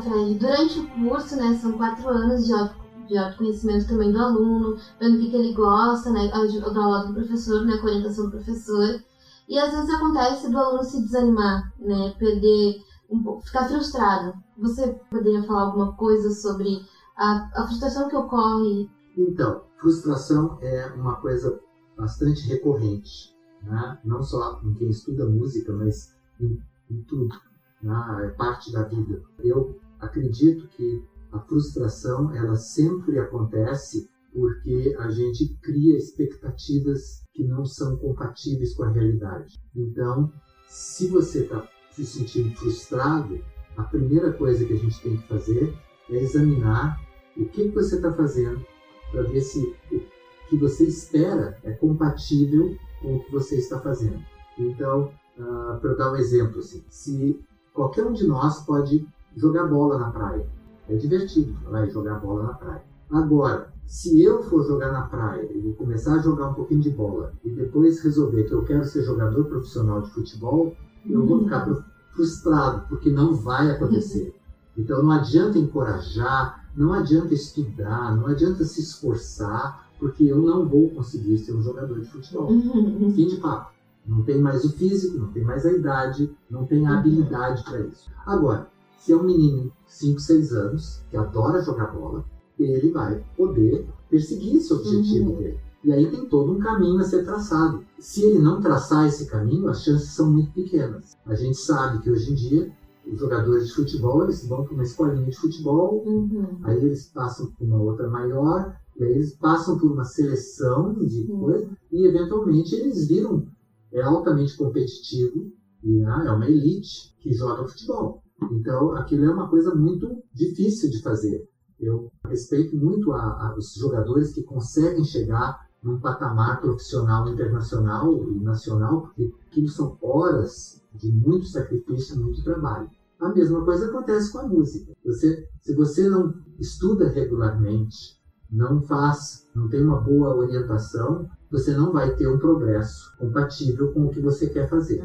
Então, 0.04 0.12
Fred, 0.12 0.34
durante 0.38 0.80
o 0.80 0.90
curso, 0.90 1.36
né, 1.36 1.54
são 1.54 1.72
quatro 1.72 2.08
anos 2.08 2.44
de, 2.44 2.52
auto, 2.52 2.74
de 3.08 3.16
autoconhecimento 3.16 3.88
também 3.88 4.12
do 4.12 4.18
aluno, 4.18 4.76
vendo 5.00 5.16
o 5.16 5.20
que, 5.20 5.30
que 5.30 5.36
ele 5.36 5.54
gosta, 5.54 6.10
né, 6.10 6.28
da 6.28 6.36
aula 6.36 7.06
do 7.06 7.14
professor, 7.14 7.64
né, 7.64 7.78
com 7.78 7.86
a 7.86 7.90
orientação 7.90 8.26
do 8.26 8.32
professor. 8.32 9.00
E 9.48 9.58
às 9.58 9.72
vezes 9.72 9.90
acontece 9.90 10.50
do 10.50 10.58
aluno 10.58 10.84
se 10.84 11.02
desanimar, 11.02 11.72
né, 11.78 12.14
perder, 12.18 12.82
um 13.10 13.22
pouco, 13.22 13.42
ficar 13.42 13.66
frustrado. 13.66 14.34
Você 14.58 14.92
poderia 15.10 15.42
falar 15.42 15.62
alguma 15.62 15.92
coisa 15.94 16.30
sobre 16.30 16.84
a, 17.16 17.48
a 17.54 17.66
frustração 17.66 18.08
que 18.08 18.16
ocorre? 18.16 18.88
Então, 19.16 19.62
frustração 19.80 20.58
é 20.60 20.86
uma 20.94 21.16
coisa 21.16 21.58
bastante 21.96 22.46
recorrente, 22.48 23.34
né? 23.62 23.98
não 24.04 24.22
só 24.22 24.60
em 24.64 24.74
quem 24.74 24.90
estuda 24.90 25.26
música, 25.26 25.72
mas 25.72 26.12
em, 26.40 26.60
em 26.90 27.02
tudo 27.02 27.34
né? 27.82 28.26
é 28.26 28.28
parte 28.30 28.72
da 28.72 28.82
vida. 28.82 29.22
Eu 29.38 29.78
acredito 30.00 30.68
que 30.68 31.02
a 31.32 31.38
frustração 31.40 32.34
ela 32.34 32.54
sempre 32.54 33.18
acontece 33.18 34.08
porque 34.32 34.94
a 34.98 35.08
gente 35.10 35.56
cria 35.62 35.96
expectativas 35.96 37.22
que 37.32 37.44
não 37.44 37.64
são 37.64 37.96
compatíveis 37.96 38.74
com 38.74 38.84
a 38.84 38.90
realidade. 38.90 39.60
Então, 39.74 40.32
se 40.66 41.08
você 41.08 41.42
está 41.42 41.68
se 41.92 42.04
sentindo 42.04 42.54
frustrado, 42.56 43.38
a 43.76 43.84
primeira 43.84 44.32
coisa 44.32 44.64
que 44.64 44.72
a 44.72 44.78
gente 44.78 45.00
tem 45.00 45.16
que 45.16 45.28
fazer 45.28 45.72
é 46.10 46.16
examinar 46.16 47.00
o 47.36 47.46
que, 47.46 47.68
que 47.68 47.74
você 47.74 47.96
está 47.96 48.12
fazendo 48.12 48.64
para 49.10 49.22
ver 49.22 49.40
se 49.40 49.74
o 49.92 50.48
que 50.48 50.56
você 50.56 50.84
espera 50.84 51.56
é 51.62 51.72
compatível 51.72 52.76
com 53.00 53.16
o 53.16 53.24
que 53.24 53.30
você 53.30 53.56
está 53.56 53.80
fazendo. 53.80 54.24
Então, 54.58 55.12
uh, 55.38 55.78
para 55.80 55.94
dar 55.94 56.12
um 56.12 56.16
exemplo, 56.16 56.58
assim, 56.58 56.84
se 56.88 57.44
Qualquer 57.74 58.06
um 58.06 58.12
de 58.12 58.24
nós 58.24 58.64
pode 58.64 59.04
jogar 59.36 59.66
bola 59.66 59.98
na 59.98 60.10
praia. 60.10 60.46
É 60.88 60.96
divertido 60.96 61.56
vai 61.70 61.88
jogar 61.90 62.20
bola 62.20 62.44
na 62.44 62.54
praia. 62.54 62.82
Agora, 63.10 63.72
se 63.86 64.22
eu 64.22 64.42
for 64.42 64.66
jogar 64.66 64.92
na 64.92 65.02
praia 65.02 65.48
e 65.54 65.72
começar 65.74 66.14
a 66.14 66.18
jogar 66.18 66.48
um 66.48 66.54
pouquinho 66.54 66.80
de 66.80 66.90
bola 66.90 67.32
e 67.44 67.50
depois 67.50 68.00
resolver 68.00 68.44
que 68.44 68.52
eu 68.52 68.64
quero 68.64 68.84
ser 68.84 69.02
jogador 69.02 69.44
profissional 69.44 70.02
de 70.02 70.10
futebol, 70.10 70.74
eu 71.08 71.24
vou 71.26 71.44
ficar 71.44 71.66
frustrado, 72.12 72.86
porque 72.88 73.10
não 73.10 73.34
vai 73.34 73.70
acontecer. 73.70 74.34
Então 74.76 75.02
não 75.02 75.10
adianta 75.10 75.58
encorajar, 75.58 76.64
não 76.74 76.92
adianta 76.92 77.34
estudar, 77.34 78.16
não 78.16 78.26
adianta 78.26 78.64
se 78.64 78.80
esforçar, 78.80 79.88
porque 79.98 80.24
eu 80.24 80.40
não 80.40 80.66
vou 80.66 80.90
conseguir 80.90 81.38
ser 81.38 81.52
um 81.52 81.62
jogador 81.62 82.00
de 82.00 82.06
futebol. 82.06 82.48
Fim 82.48 83.28
de 83.28 83.36
papo. 83.36 83.72
Não 84.06 84.22
tem 84.22 84.40
mais 84.40 84.64
o 84.64 84.72
físico, 84.72 85.16
não 85.18 85.28
tem 85.28 85.42
mais 85.42 85.64
a 85.64 85.72
idade, 85.72 86.30
não 86.50 86.66
tem 86.66 86.86
a 86.86 86.98
habilidade 86.98 87.64
para 87.64 87.80
isso. 87.80 88.10
Agora, 88.26 88.68
se 89.04 89.12
é 89.12 89.16
um 89.16 89.22
menino 89.22 89.64
de 89.64 89.72
5, 89.86 90.18
6 90.18 90.52
anos 90.54 91.02
que 91.10 91.16
adora 91.18 91.62
jogar 91.62 91.92
bola, 91.92 92.24
ele 92.58 92.90
vai 92.90 93.22
poder 93.36 93.86
perseguir 94.08 94.56
esse 94.56 94.72
objetivo 94.72 95.32
uhum. 95.32 95.36
dele. 95.36 95.60
E 95.84 95.92
aí 95.92 96.10
tem 96.10 96.26
todo 96.26 96.52
um 96.52 96.58
caminho 96.58 96.98
a 97.00 97.04
ser 97.04 97.22
traçado. 97.22 97.84
Se 97.98 98.22
ele 98.24 98.38
não 98.38 98.62
traçar 98.62 99.06
esse 99.06 99.26
caminho, 99.26 99.68
as 99.68 99.82
chances 99.82 100.08
são 100.14 100.30
muito 100.32 100.52
pequenas. 100.52 101.18
A 101.26 101.34
gente 101.34 101.58
sabe 101.58 102.02
que 102.02 102.10
hoje 102.10 102.32
em 102.32 102.34
dia 102.34 102.72
os 103.06 103.20
jogadores 103.20 103.66
de 103.66 103.74
futebol 103.74 104.22
eles 104.24 104.48
vão 104.48 104.64
para 104.64 104.72
uma 104.72 104.82
escolinha 104.82 105.26
de 105.26 105.36
futebol, 105.36 106.02
Uhum. 106.06 106.60
aí 106.62 106.78
eles 106.78 107.10
passam 107.12 107.50
por 107.50 107.62
uma 107.66 107.82
outra 107.82 108.08
maior, 108.08 108.74
e 108.98 109.04
aí 109.04 109.12
eles 109.12 109.34
passam 109.36 109.78
por 109.78 109.92
uma 109.92 110.04
seleção 110.04 110.94
de 110.94 111.30
Uhum. 111.30 111.40
coisa, 111.40 111.68
e 111.92 112.06
eventualmente 112.06 112.74
eles 112.74 113.06
viram 113.06 113.46
é 113.92 114.00
altamente 114.00 114.56
competitivo 114.56 115.52
e 115.82 116.00
né, 116.00 116.24
é 116.26 116.30
uma 116.30 116.48
elite 116.48 117.14
que 117.20 117.34
joga 117.34 117.68
futebol. 117.68 118.23
Então 118.50 118.94
aquilo 118.96 119.24
é 119.24 119.30
uma 119.30 119.48
coisa 119.48 119.74
muito 119.74 120.22
difícil 120.32 120.90
de 120.90 121.02
fazer. 121.02 121.48
Eu 121.78 122.10
respeito 122.26 122.76
muito 122.76 123.12
a, 123.12 123.20
a, 123.20 123.54
os 123.56 123.74
jogadores 123.74 124.32
que 124.32 124.42
conseguem 124.42 125.04
chegar 125.04 125.64
num 125.82 126.00
patamar 126.00 126.60
profissional, 126.60 127.28
internacional 127.28 128.26
e 128.30 128.40
nacional, 128.40 129.02
porque 129.02 129.30
aquilo 129.46 129.68
são 129.68 129.98
horas 130.00 130.82
de 130.94 131.12
muito 131.12 131.46
sacrifício, 131.46 132.18
muito 132.18 132.42
trabalho. 132.42 132.88
A 133.20 133.28
mesma 133.28 133.64
coisa 133.64 133.86
acontece 133.86 134.32
com 134.32 134.38
a 134.38 134.48
música. 134.48 134.92
Você, 135.04 135.46
se 135.60 135.74
você 135.74 136.08
não 136.08 136.34
estuda 136.58 137.08
regularmente, 137.08 138.18
não 138.50 138.80
faz, 138.82 139.46
não 139.54 139.68
tem 139.68 139.84
uma 139.84 140.00
boa 140.00 140.34
orientação, 140.34 141.28
você 141.50 141.74
não 141.76 141.92
vai 141.92 142.14
ter 142.16 142.28
um 142.28 142.38
progresso 142.38 143.14
compatível 143.18 143.92
com 143.92 144.06
o 144.06 144.10
que 144.10 144.20
você 144.20 144.48
quer 144.48 144.68
fazer. 144.68 145.02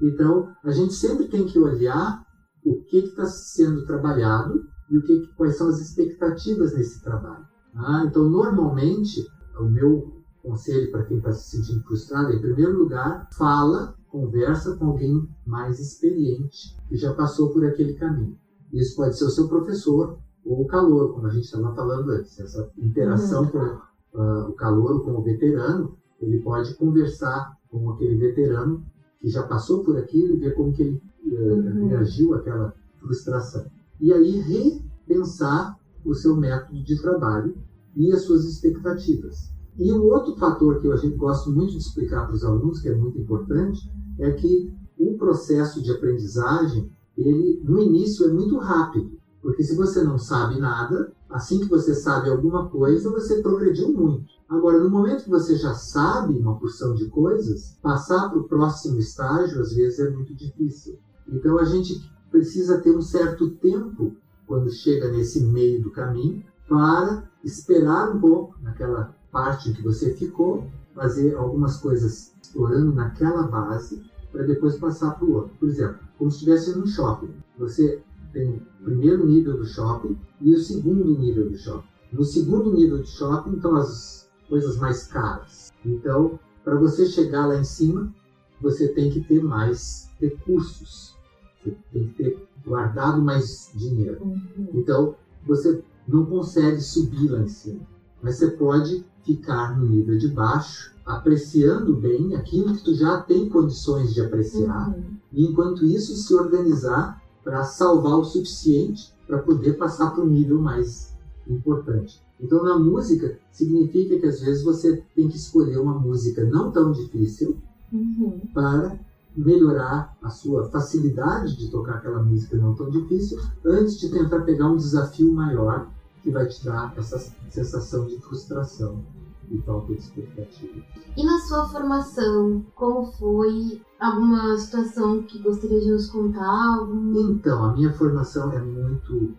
Então, 0.00 0.48
a 0.62 0.70
gente 0.70 0.94
sempre 0.94 1.28
tem 1.28 1.46
que 1.46 1.58
olhar 1.58 2.24
o 2.70 2.82
que 2.84 2.98
está 2.98 3.26
sendo 3.26 3.84
trabalhado 3.86 4.64
e 4.90 4.98
o 4.98 5.02
que, 5.02 5.26
quais 5.36 5.56
são 5.56 5.68
as 5.68 5.80
expectativas 5.80 6.74
nesse 6.74 7.02
trabalho. 7.02 7.46
Ah, 7.74 8.04
então, 8.06 8.28
normalmente, 8.28 9.26
o 9.58 9.64
meu 9.64 10.18
conselho 10.42 10.90
para 10.90 11.04
quem 11.04 11.18
está 11.18 11.32
se 11.32 11.56
sentindo 11.56 11.82
frustrado 11.84 12.32
é, 12.32 12.36
em 12.36 12.40
primeiro 12.40 12.78
lugar, 12.78 13.28
fala, 13.36 13.94
conversa 14.08 14.76
com 14.76 14.86
alguém 14.86 15.28
mais 15.46 15.78
experiente 15.78 16.76
que 16.88 16.96
já 16.96 17.12
passou 17.14 17.52
por 17.52 17.64
aquele 17.64 17.94
caminho. 17.94 18.38
Isso 18.72 18.96
pode 18.96 19.16
ser 19.16 19.24
o 19.24 19.30
seu 19.30 19.48
professor 19.48 20.18
ou 20.44 20.62
o 20.62 20.66
calor, 20.66 21.14
como 21.14 21.26
a 21.26 21.30
gente 21.30 21.44
estava 21.44 21.74
falando 21.74 22.10
antes. 22.10 22.38
Essa 22.38 22.70
interação 22.78 23.44
uhum. 23.44 23.50
com 23.50 24.18
uh, 24.18 24.48
o 24.48 24.52
calor 24.54 25.04
com 25.04 25.12
o 25.12 25.22
veterano, 25.22 25.96
ele 26.20 26.40
pode 26.40 26.74
conversar 26.74 27.52
com 27.68 27.90
aquele 27.90 28.16
veterano 28.16 28.84
que 29.20 29.28
já 29.28 29.42
passou 29.42 29.84
por 29.84 29.96
aquilo 29.98 30.34
e 30.34 30.38
ver 30.38 30.54
como 30.54 30.72
que 30.72 30.82
ele 30.82 31.02
uhum. 31.30 31.88
reagiu 31.88 32.34
àquela 32.34 32.74
frustração. 32.98 33.66
E 34.00 34.12
aí 34.12 34.40
repensar 34.40 35.78
o 36.04 36.14
seu 36.14 36.36
método 36.36 36.82
de 36.82 37.00
trabalho 37.00 37.56
e 37.96 38.12
as 38.12 38.22
suas 38.22 38.44
expectativas. 38.44 39.52
E 39.78 39.92
o 39.92 40.04
outro 40.04 40.34
fator 40.36 40.80
que 40.80 40.86
eu 40.86 41.16
gosto 41.16 41.50
muito 41.50 41.72
de 41.72 41.78
explicar 41.78 42.26
para 42.26 42.34
os 42.34 42.44
alunos, 42.44 42.80
que 42.80 42.88
é 42.88 42.94
muito 42.94 43.18
importante, 43.18 43.80
é 44.18 44.32
que 44.32 44.72
o 44.98 45.16
processo 45.16 45.82
de 45.82 45.92
aprendizagem, 45.92 46.90
ele 47.16 47.60
no 47.64 47.80
início 47.80 48.26
é 48.26 48.32
muito 48.32 48.58
rápido, 48.58 49.18
porque 49.40 49.62
se 49.62 49.76
você 49.76 50.02
não 50.02 50.18
sabe 50.18 50.58
nada, 50.58 51.12
assim 51.30 51.60
que 51.60 51.68
você 51.68 51.94
sabe 51.94 52.28
alguma 52.28 52.68
coisa, 52.68 53.10
você 53.10 53.40
progrediu 53.40 53.92
muito. 53.92 54.26
Agora, 54.48 54.82
no 54.82 54.90
momento 54.90 55.24
que 55.24 55.30
você 55.30 55.56
já 55.56 55.74
sabe 55.74 56.38
uma 56.38 56.58
porção 56.58 56.94
de 56.94 57.06
coisas, 57.08 57.78
passar 57.82 58.30
para 58.30 58.38
o 58.38 58.48
próximo 58.48 58.98
estágio 58.98 59.60
às 59.60 59.72
vezes 59.72 60.00
é 60.00 60.10
muito 60.10 60.34
difícil. 60.34 60.98
Então 61.28 61.58
a 61.58 61.64
gente 61.64 62.10
precisa 62.30 62.80
ter 62.80 62.90
um 62.90 63.02
certo 63.02 63.50
tempo 63.50 64.16
quando 64.46 64.70
chega 64.70 65.10
nesse 65.10 65.44
meio 65.44 65.82
do 65.82 65.90
caminho 65.90 66.42
para 66.68 67.28
esperar 67.44 68.14
um 68.14 68.20
pouco 68.20 68.56
naquela 68.62 69.14
parte 69.30 69.72
que 69.72 69.82
você 69.82 70.14
ficou, 70.14 70.66
fazer 70.94 71.36
algumas 71.36 71.76
coisas 71.76 72.32
explorando 72.42 72.94
naquela 72.94 73.42
base 73.42 74.02
para 74.32 74.42
depois 74.42 74.78
passar 74.78 75.12
para 75.12 75.24
o 75.24 75.34
outro. 75.34 75.54
Por 75.58 75.68
exemplo, 75.68 75.98
como 76.16 76.30
se 76.30 76.38
estivesse 76.38 76.76
num 76.76 76.86
shopping. 76.86 77.30
Você 77.58 78.02
tem 78.32 78.62
o 78.80 78.84
primeiro 78.84 79.26
nível 79.26 79.56
do 79.56 79.64
shopping 79.64 80.18
e 80.40 80.54
o 80.54 80.58
segundo 80.58 81.18
nível 81.18 81.48
do 81.48 81.56
shopping. 81.56 81.88
No 82.12 82.24
segundo 82.24 82.72
nível 82.72 82.98
do 82.98 83.06
shopping 83.06 83.56
estão 83.56 83.76
as 83.76 84.28
coisas 84.48 84.76
mais 84.78 85.06
caras. 85.06 85.70
Então, 85.84 86.38
para 86.64 86.76
você 86.76 87.06
chegar 87.06 87.46
lá 87.46 87.58
em 87.58 87.64
cima, 87.64 88.12
você 88.60 88.88
tem 88.88 89.10
que 89.10 89.20
ter 89.22 89.42
mais 89.42 90.10
recursos. 90.20 91.17
Você 91.62 91.74
tem 91.92 92.08
que 92.08 92.14
ter 92.22 92.48
guardado 92.64 93.20
mais 93.22 93.70
dinheiro. 93.74 94.22
Uhum. 94.22 94.68
Então, 94.74 95.14
você 95.46 95.82
não 96.06 96.26
consegue 96.26 96.80
subir 96.80 97.28
lá 97.28 97.40
em 97.40 97.48
cima. 97.48 97.80
Mas 98.22 98.36
você 98.36 98.50
pode 98.50 99.04
ficar 99.24 99.78
no 99.78 99.86
nível 99.86 100.18
de 100.18 100.28
baixo, 100.28 100.92
apreciando 101.04 101.94
bem 101.94 102.34
aquilo 102.34 102.74
que 102.74 102.82
tu 102.82 102.94
já 102.94 103.20
tem 103.20 103.48
condições 103.48 104.12
de 104.14 104.20
apreciar, 104.20 104.88
Uhum. 104.90 105.04
e 105.32 105.44
enquanto 105.46 105.84
isso 105.84 106.14
se 106.16 106.34
organizar 106.34 107.22
para 107.44 107.64
salvar 107.64 108.16
o 108.18 108.24
suficiente 108.24 109.12
para 109.26 109.38
poder 109.38 109.74
passar 109.74 110.10
para 110.10 110.24
o 110.24 110.28
nível 110.28 110.60
mais 110.60 111.14
importante. 111.46 112.20
Então, 112.40 112.62
na 112.62 112.78
música, 112.78 113.38
significa 113.50 114.18
que 114.18 114.26
às 114.26 114.40
vezes 114.40 114.62
você 114.62 115.02
tem 115.14 115.28
que 115.28 115.36
escolher 115.36 115.78
uma 115.78 115.98
música 115.98 116.44
não 116.44 116.70
tão 116.70 116.92
difícil 116.92 117.56
Uhum. 117.92 118.40
para 118.52 118.98
melhorar 119.38 120.16
a 120.22 120.30
sua 120.30 120.68
facilidade 120.68 121.56
de 121.56 121.70
tocar 121.70 121.96
aquela 121.96 122.22
música 122.22 122.56
não 122.56 122.74
tão 122.74 122.90
difícil, 122.90 123.38
antes 123.64 123.98
de 123.98 124.10
tentar 124.10 124.40
pegar 124.40 124.68
um 124.68 124.76
desafio 124.76 125.32
maior 125.32 125.88
que 126.22 126.30
vai 126.30 126.46
te 126.46 126.64
dar 126.64 126.92
essa 126.96 127.18
sensação 127.48 128.06
de 128.06 128.18
frustração 128.18 129.04
e 129.50 129.58
falta 129.62 129.94
de 129.94 130.00
expectativa. 130.00 130.82
E 131.16 131.24
na 131.24 131.38
sua 131.40 131.68
formação, 131.68 132.64
como 132.74 133.10
foi? 133.12 133.80
Alguma 133.98 134.56
situação 134.58 135.22
que 135.22 135.38
gostaria 135.40 135.80
de 135.80 135.90
nos 135.90 136.10
contar? 136.10 136.78
Algum... 136.78 137.32
Então, 137.32 137.64
a 137.64 137.72
minha 137.72 137.92
formação 137.92 138.52
é 138.52 138.60
muito 138.60 139.34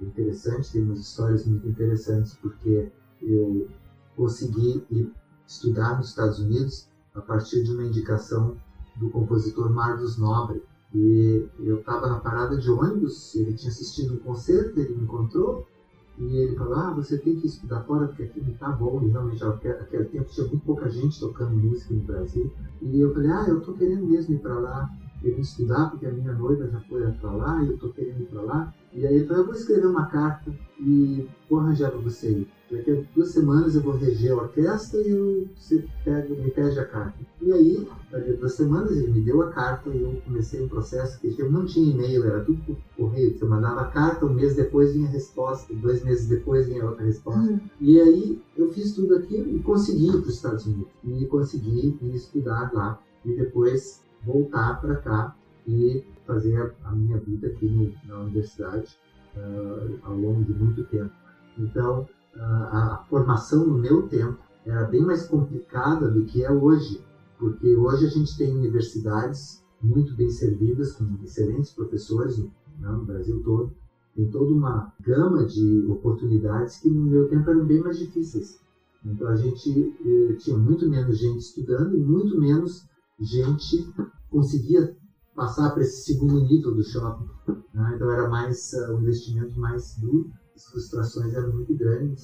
interessante, 0.00 0.72
tem 0.72 0.82
umas 0.82 0.98
histórias 0.98 1.46
muito 1.46 1.68
interessantes, 1.68 2.34
porque 2.42 2.90
eu 3.22 3.68
consegui 4.16 4.84
estudar 5.46 5.98
nos 5.98 6.08
Estados 6.08 6.38
Unidos 6.38 6.88
a 7.14 7.20
partir 7.20 7.62
de 7.62 7.72
uma 7.72 7.84
indicação 7.84 8.56
do 8.96 9.10
compositor 9.10 9.70
Marlos 9.70 10.16
Nobre. 10.16 10.62
E 10.94 11.44
eu 11.58 11.80
estava 11.80 12.08
na 12.08 12.20
parada 12.20 12.56
de 12.56 12.70
ônibus, 12.70 13.34
ele 13.34 13.52
tinha 13.54 13.70
assistido 13.70 14.14
um 14.14 14.18
concerto, 14.18 14.78
ele 14.78 14.94
me 14.94 15.02
encontrou 15.02 15.66
e 16.16 16.36
ele 16.36 16.54
falou: 16.54 16.74
Ah, 16.74 16.92
você 16.94 17.18
tem 17.18 17.34
que 17.36 17.46
estudar 17.46 17.80
fora 17.80 18.06
porque 18.06 18.22
aqui 18.22 18.40
não 18.40 18.50
está 18.52 18.70
bom. 18.70 19.02
E 19.02 19.08
realmente, 19.08 19.42
naquele 19.42 19.74
aquele 19.74 20.04
tempo 20.04 20.30
tinha 20.30 20.46
muito 20.46 20.64
pouca 20.64 20.88
gente 20.88 21.18
tocando 21.18 21.56
música 21.56 21.92
no 21.92 22.02
Brasil. 22.02 22.50
E 22.80 23.00
eu 23.00 23.12
falei: 23.12 23.30
Ah, 23.30 23.46
eu 23.48 23.58
estou 23.58 23.74
querendo 23.74 24.06
mesmo 24.06 24.34
ir 24.34 24.38
para 24.38 24.58
lá, 24.58 24.88
querendo 25.24 25.40
estudar 25.40 25.90
porque 25.90 26.06
a 26.06 26.12
minha 26.12 26.32
noiva 26.34 26.68
já 26.68 26.80
foi 26.80 27.02
para 27.12 27.32
lá 27.32 27.62
e 27.62 27.68
eu 27.68 27.74
estou 27.74 27.92
querendo 27.92 28.20
ir 28.20 28.26
para 28.26 28.42
lá. 28.42 28.74
E 28.92 29.06
aí 29.06 29.16
ele 29.16 29.26
falou: 29.26 29.42
Eu 29.42 29.46
vou 29.46 29.54
escrever 29.54 29.86
uma 29.86 30.06
carta 30.06 30.52
e 30.78 31.26
vou 31.48 31.60
arranjar 31.60 31.90
para 31.90 32.00
você 32.00 32.30
ir. 32.30 32.48
Daqui 32.70 32.90
a 32.90 33.02
duas 33.14 33.30
semanas 33.30 33.74
eu 33.74 33.82
vou 33.82 33.94
reger 33.94 34.32
a 34.32 34.36
orquestra 34.36 35.00
e 35.00 35.10
eu, 35.10 35.48
você 35.56 35.84
pega, 36.04 36.34
me 36.34 36.50
pede 36.50 36.78
a 36.78 36.84
carta. 36.84 37.18
E 37.40 37.52
aí, 37.52 37.88
daqui 38.10 38.30
a 38.30 38.34
duas 38.34 38.54
semanas, 38.54 38.96
ele 38.96 39.12
me 39.12 39.20
deu 39.20 39.42
a 39.42 39.50
carta 39.50 39.90
e 39.90 40.02
eu 40.02 40.20
comecei 40.24 40.62
um 40.62 40.68
processo 40.68 41.20
que 41.20 41.34
eu 41.38 41.52
não 41.52 41.66
tinha 41.66 41.92
e-mail, 41.92 42.24
era 42.24 42.44
tudo 42.44 42.60
por 42.64 42.76
correio. 42.96 43.36
Você 43.36 43.44
mandava 43.44 43.82
a 43.82 43.86
carta, 43.86 44.26
um 44.26 44.32
mês 44.32 44.56
depois 44.56 44.92
vinha 44.92 45.06
a 45.06 45.12
resposta, 45.12 45.72
dois 45.74 46.02
meses 46.02 46.26
depois 46.26 46.66
vinha 46.66 46.84
outra 46.84 47.04
resposta. 47.04 47.40
Uhum. 47.40 47.60
E 47.80 48.00
aí 48.00 48.42
eu 48.56 48.72
fiz 48.72 48.92
tudo 48.94 49.14
aquilo 49.16 49.54
e 49.54 49.60
consegui 49.60 50.08
ir 50.08 50.12
para 50.12 50.28
os 50.28 50.34
Estados 50.34 50.66
Unidos. 50.66 50.88
E 51.04 51.26
consegui 51.26 51.96
ir 52.00 52.14
estudar 52.14 52.72
lá 52.72 52.98
e 53.24 53.32
depois 53.34 54.03
voltar 54.24 54.80
para 54.80 54.96
cá 54.96 55.36
e 55.66 56.04
fazer 56.26 56.74
a, 56.84 56.92
minha 56.92 57.18
vida 57.18 57.48
aqui 57.48 57.66
no, 57.66 57.92
na 58.06 58.22
universidade 58.22 58.96
uh, 59.36 59.98
ao 60.02 60.16
longo 60.16 60.44
de 60.44 60.52
muito 60.52 60.84
tempo. 60.84 61.12
Então, 61.58 62.08
a, 62.36 62.94
a 62.94 63.04
formação 63.08 63.66
no 63.66 63.78
meu 63.78 64.08
tempo 64.08 64.38
era 64.64 64.84
bem 64.84 65.02
mais 65.02 65.26
complicada 65.26 66.10
do 66.10 66.24
que 66.24 66.42
é 66.42 66.50
hoje, 66.50 67.00
porque 67.38 67.74
hoje 67.76 68.06
a 68.06 68.10
gente 68.10 68.36
tem 68.36 68.56
universidades 68.56 69.62
muito 69.80 70.14
bem 70.14 70.30
servidas, 70.30 70.92
com 70.92 71.04
excelentes 71.22 71.70
professores 71.70 72.38
no, 72.38 72.50
no 72.80 73.04
Brasil 73.04 73.42
todo, 73.44 73.70
tem 74.14 74.28
toda 74.28 74.52
uma 74.52 74.92
gama 75.00 75.44
de 75.44 75.86
oportunidades 75.88 76.78
que 76.78 76.88
no 76.88 77.04
meu 77.04 77.28
tempo 77.28 77.50
eram 77.50 77.66
bem 77.66 77.80
mais 77.80 77.98
difíceis. 77.98 78.60
Então 79.04 79.28
a 79.28 79.34
gente 79.34 79.92
eh, 80.04 80.34
tinha 80.34 80.56
muito 80.56 80.88
menos 80.88 81.18
gente 81.18 81.40
estudando 81.40 81.94
e 81.94 82.00
muito 82.00 82.38
menos 82.38 82.86
gente 83.20 83.92
conseguia 84.30 84.96
passar 85.34 85.70
para 85.70 85.82
esse 85.82 86.04
segundo 86.04 86.40
nível 86.40 86.74
do 86.74 86.82
shopping. 86.82 87.28
Né? 87.72 87.92
Então 87.94 88.10
era 88.10 88.28
mais 88.28 88.72
uh, 88.72 88.94
um 88.94 89.00
investimento 89.00 89.58
mais 89.58 89.96
duro 89.98 90.30
as 90.54 90.66
frustrações 90.66 91.34
eram 91.34 91.52
muito 91.52 91.74
grandes, 91.74 92.22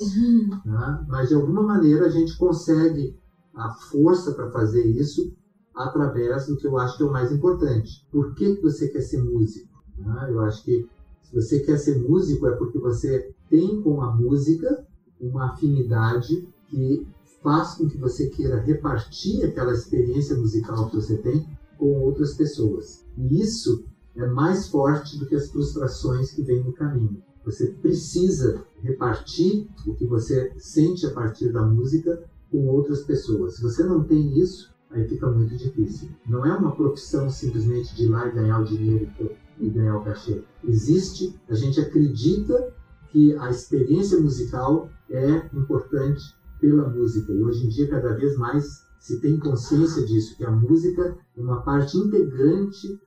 né? 0.65 1.05
mas 1.09 1.29
de 1.29 1.35
alguma 1.35 1.63
maneira 1.63 2.07
a 2.07 2.11
gente 2.11 2.37
consegue 2.39 3.19
a 3.55 3.71
força 3.91 4.33
para 4.33 4.51
fazer 4.51 4.87
isso 4.87 5.35
através 5.75 6.47
do 6.47 6.57
que 6.57 6.67
eu 6.67 6.79
acho 6.79 6.97
que 6.97 7.03
é 7.03 7.07
o 7.07 7.13
mais 7.13 7.33
importante. 7.33 8.07
Por 8.11 8.35
que, 8.35 8.57
que 8.57 8.63
você 8.63 8.89
quer 8.89 9.01
ser 9.01 9.23
músico? 9.23 9.83
Né? 9.99 10.27
Eu 10.31 10.41
acho 10.41 10.63
que 10.63 10.89
se 11.23 11.35
você 11.35 11.61
quer 11.61 11.77
ser 11.77 11.99
músico 11.99 12.47
é 12.47 12.53
porque 12.53 12.79
você 12.79 13.35
tem 13.49 13.83
com 13.83 14.01
a 14.01 14.15
música 14.15 14.87
uma 15.21 15.53
afinidade 15.53 16.49
que 16.69 17.07
faz 17.43 17.75
com 17.75 17.89
que 17.89 17.99
você 17.99 18.29
queira 18.29 18.61
repartir 18.61 19.45
aquela 19.45 19.73
experiência 19.73 20.37
musical 20.37 20.89
que 20.89 20.97
você 20.97 21.17
tem 21.17 21.47
com 21.79 22.01
outras 22.01 22.35
pessoas. 22.35 23.05
E 23.17 23.41
isso 23.41 23.85
é 24.17 24.27
mais 24.27 24.69
forte 24.69 25.19
do 25.19 25.27
que 25.27 25.35
as 25.35 25.51
frustrações 25.51 26.33
que 26.33 26.43
vêm 26.43 26.63
no 26.63 26.73
caminho. 26.73 27.23
Você 27.45 27.69
precisa 27.69 28.65
repartir 28.83 29.67
o 29.87 29.95
que 29.95 30.07
você 30.07 30.53
sente 30.59 31.07
a 31.07 31.11
partir 31.11 31.51
da 31.53 31.63
música 31.63 32.23
com 32.51 32.67
outras 32.67 33.03
pessoas. 33.03 33.57
Se 33.57 33.63
você 33.63 33.83
não 33.83 34.05
tem 34.05 34.39
isso, 34.39 34.71
aí 34.91 35.09
fica 35.09 35.31
muito 35.31 35.57
difícil. 35.57 36.11
Não 36.27 36.45
é 36.45 36.55
uma 36.55 36.75
profissão 36.75 37.31
simplesmente 37.31 37.95
de 37.95 38.05
ir 38.05 38.09
lá 38.09 38.29
e 38.29 38.33
ganhar 38.33 38.61
o 38.61 38.65
dinheiro 38.65 39.11
e 39.59 39.71
ganhar 39.71 39.97
o 39.97 40.05
cachê. 40.05 40.43
Existe, 40.65 41.35
a 41.49 41.55
gente 41.55 41.81
acredita 41.81 42.75
que 43.11 43.35
a 43.37 43.49
experiência 43.51 44.21
musical 44.21 44.91
é 45.09 45.49
importante 45.55 46.35
pela 46.61 46.89
música. 46.89 47.33
E 47.33 47.43
hoje 47.43 47.67
em 47.67 47.69
dia, 47.69 47.89
cada 47.89 48.15
vez 48.15 48.37
mais 48.37 48.85
se 49.01 49.19
tem 49.21 49.39
consciência 49.39 50.05
disso, 50.05 50.37
que 50.37 50.45
a 50.45 50.51
música 50.51 51.17
é 51.37 51.41
uma 51.41 51.63
parte 51.63 51.97
integrante 51.97 53.01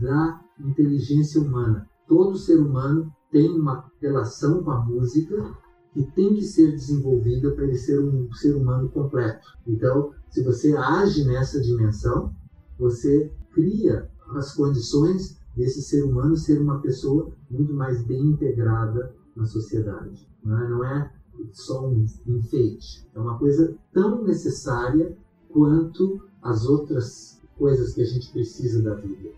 da 0.00 0.40
inteligência 0.58 1.40
humana. 1.40 1.86
Todo 2.08 2.38
ser 2.38 2.58
humano 2.58 3.12
tem 3.30 3.50
uma 3.50 3.90
relação 4.00 4.62
com 4.62 4.70
a 4.70 4.84
música 4.84 5.54
que 5.92 6.02
tem 6.12 6.34
que 6.34 6.42
ser 6.42 6.72
desenvolvida 6.72 7.50
para 7.52 7.64
ele 7.64 7.76
ser 7.76 7.98
um 8.00 8.32
ser 8.32 8.54
humano 8.54 8.88
completo. 8.88 9.46
Então, 9.66 10.12
se 10.30 10.42
você 10.42 10.74
age 10.76 11.24
nessa 11.24 11.60
dimensão, 11.60 12.34
você 12.78 13.32
cria 13.52 14.10
as 14.34 14.54
condições 14.54 15.38
desse 15.56 15.82
ser 15.82 16.02
humano 16.02 16.36
ser 16.36 16.60
uma 16.60 16.80
pessoa 16.80 17.32
muito 17.50 17.72
mais 17.72 18.02
bem 18.02 18.20
integrada 18.26 19.14
na 19.34 19.44
sociedade. 19.44 20.28
Não 20.44 20.58
é, 20.58 20.68
não 20.68 20.84
é 20.84 21.12
só 21.52 21.86
um 21.86 22.06
enfeite. 22.26 23.06
É 23.14 23.18
uma 23.18 23.38
coisa 23.38 23.74
tão 23.92 24.22
necessária 24.24 25.16
quanto 25.50 26.20
as 26.42 26.66
outras 26.66 27.40
coisas 27.58 27.94
que 27.94 28.02
a 28.02 28.06
gente 28.06 28.30
precisa 28.30 28.82
da 28.82 28.94
vida. 28.94 29.30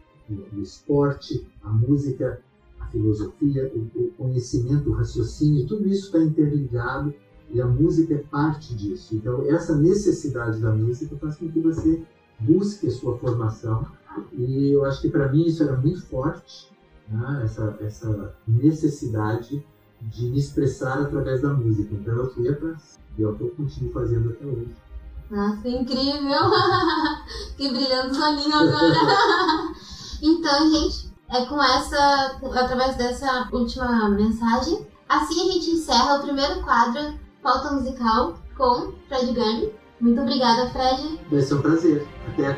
O 0.53 0.61
esporte, 0.61 1.47
a 1.63 1.71
música, 1.71 2.43
a 2.79 2.87
filosofia, 2.89 3.73
o 3.75 4.11
conhecimento, 4.17 4.91
o 4.91 4.93
raciocínio, 4.93 5.67
tudo 5.67 5.89
isso 5.89 6.07
está 6.07 6.19
interligado 6.19 7.15
e 7.51 7.61
a 7.61 7.67
música 7.67 8.15
é 8.15 8.19
parte 8.19 8.75
disso. 8.75 9.15
Então, 9.15 9.43
essa 9.49 9.75
necessidade 9.77 10.61
da 10.61 10.75
música 10.75 11.17
faz 11.17 11.37
com 11.37 11.51
que 11.51 11.61
você 11.61 12.03
busque 12.39 12.87
a 12.87 12.91
sua 12.91 13.17
formação. 13.17 13.87
E 14.33 14.71
eu 14.71 14.85
acho 14.85 15.01
que 15.01 15.09
para 15.09 15.31
mim 15.31 15.47
isso 15.47 15.63
era 15.63 15.77
muito 15.77 16.03
forte, 16.07 16.71
né? 17.09 17.43
essa, 17.45 17.77
essa 17.81 18.35
necessidade 18.47 19.65
de 20.01 20.27
me 20.27 20.39
expressar 20.39 21.01
através 21.01 21.43
da 21.43 21.53
música. 21.53 21.95
Então 21.95 22.15
eu 22.15 22.31
fui 22.31 22.49
atrás. 22.49 22.99
E 23.17 23.23
é 23.23 23.27
o 23.27 23.35
que 23.35 23.43
eu 23.43 23.51
continuo 23.51 23.93
fazendo 23.93 24.31
até 24.31 24.47
hoje. 24.47 24.75
Nossa, 25.31 25.69
incrível! 25.69 26.51
que 27.57 27.69
brilhando 27.69 28.15
solinho 28.15 28.55
agora! 28.55 28.95
então, 30.23 30.71
gente, 30.71 31.13
é 31.29 31.45
com 31.45 31.63
essa, 31.63 32.39
através 32.55 32.97
dessa 32.97 33.49
última 33.53 34.09
mensagem, 34.09 34.87
assim 35.09 35.49
a 35.49 35.53
gente 35.53 35.71
encerra 35.73 36.19
o 36.19 36.23
primeiro 36.23 36.63
quadro 36.63 37.19
Pauta 37.43 37.73
Musical 37.73 38.39
com 38.57 38.93
Fred 39.09 39.35
Gurney. 39.35 39.75
Muito 40.01 40.21
obrigada, 40.21 40.71
Fred. 40.71 41.21
Vai 41.31 41.43
ser 41.43 41.55
um 41.55 41.63
prazer. 41.63 42.07
Até. 42.29 42.57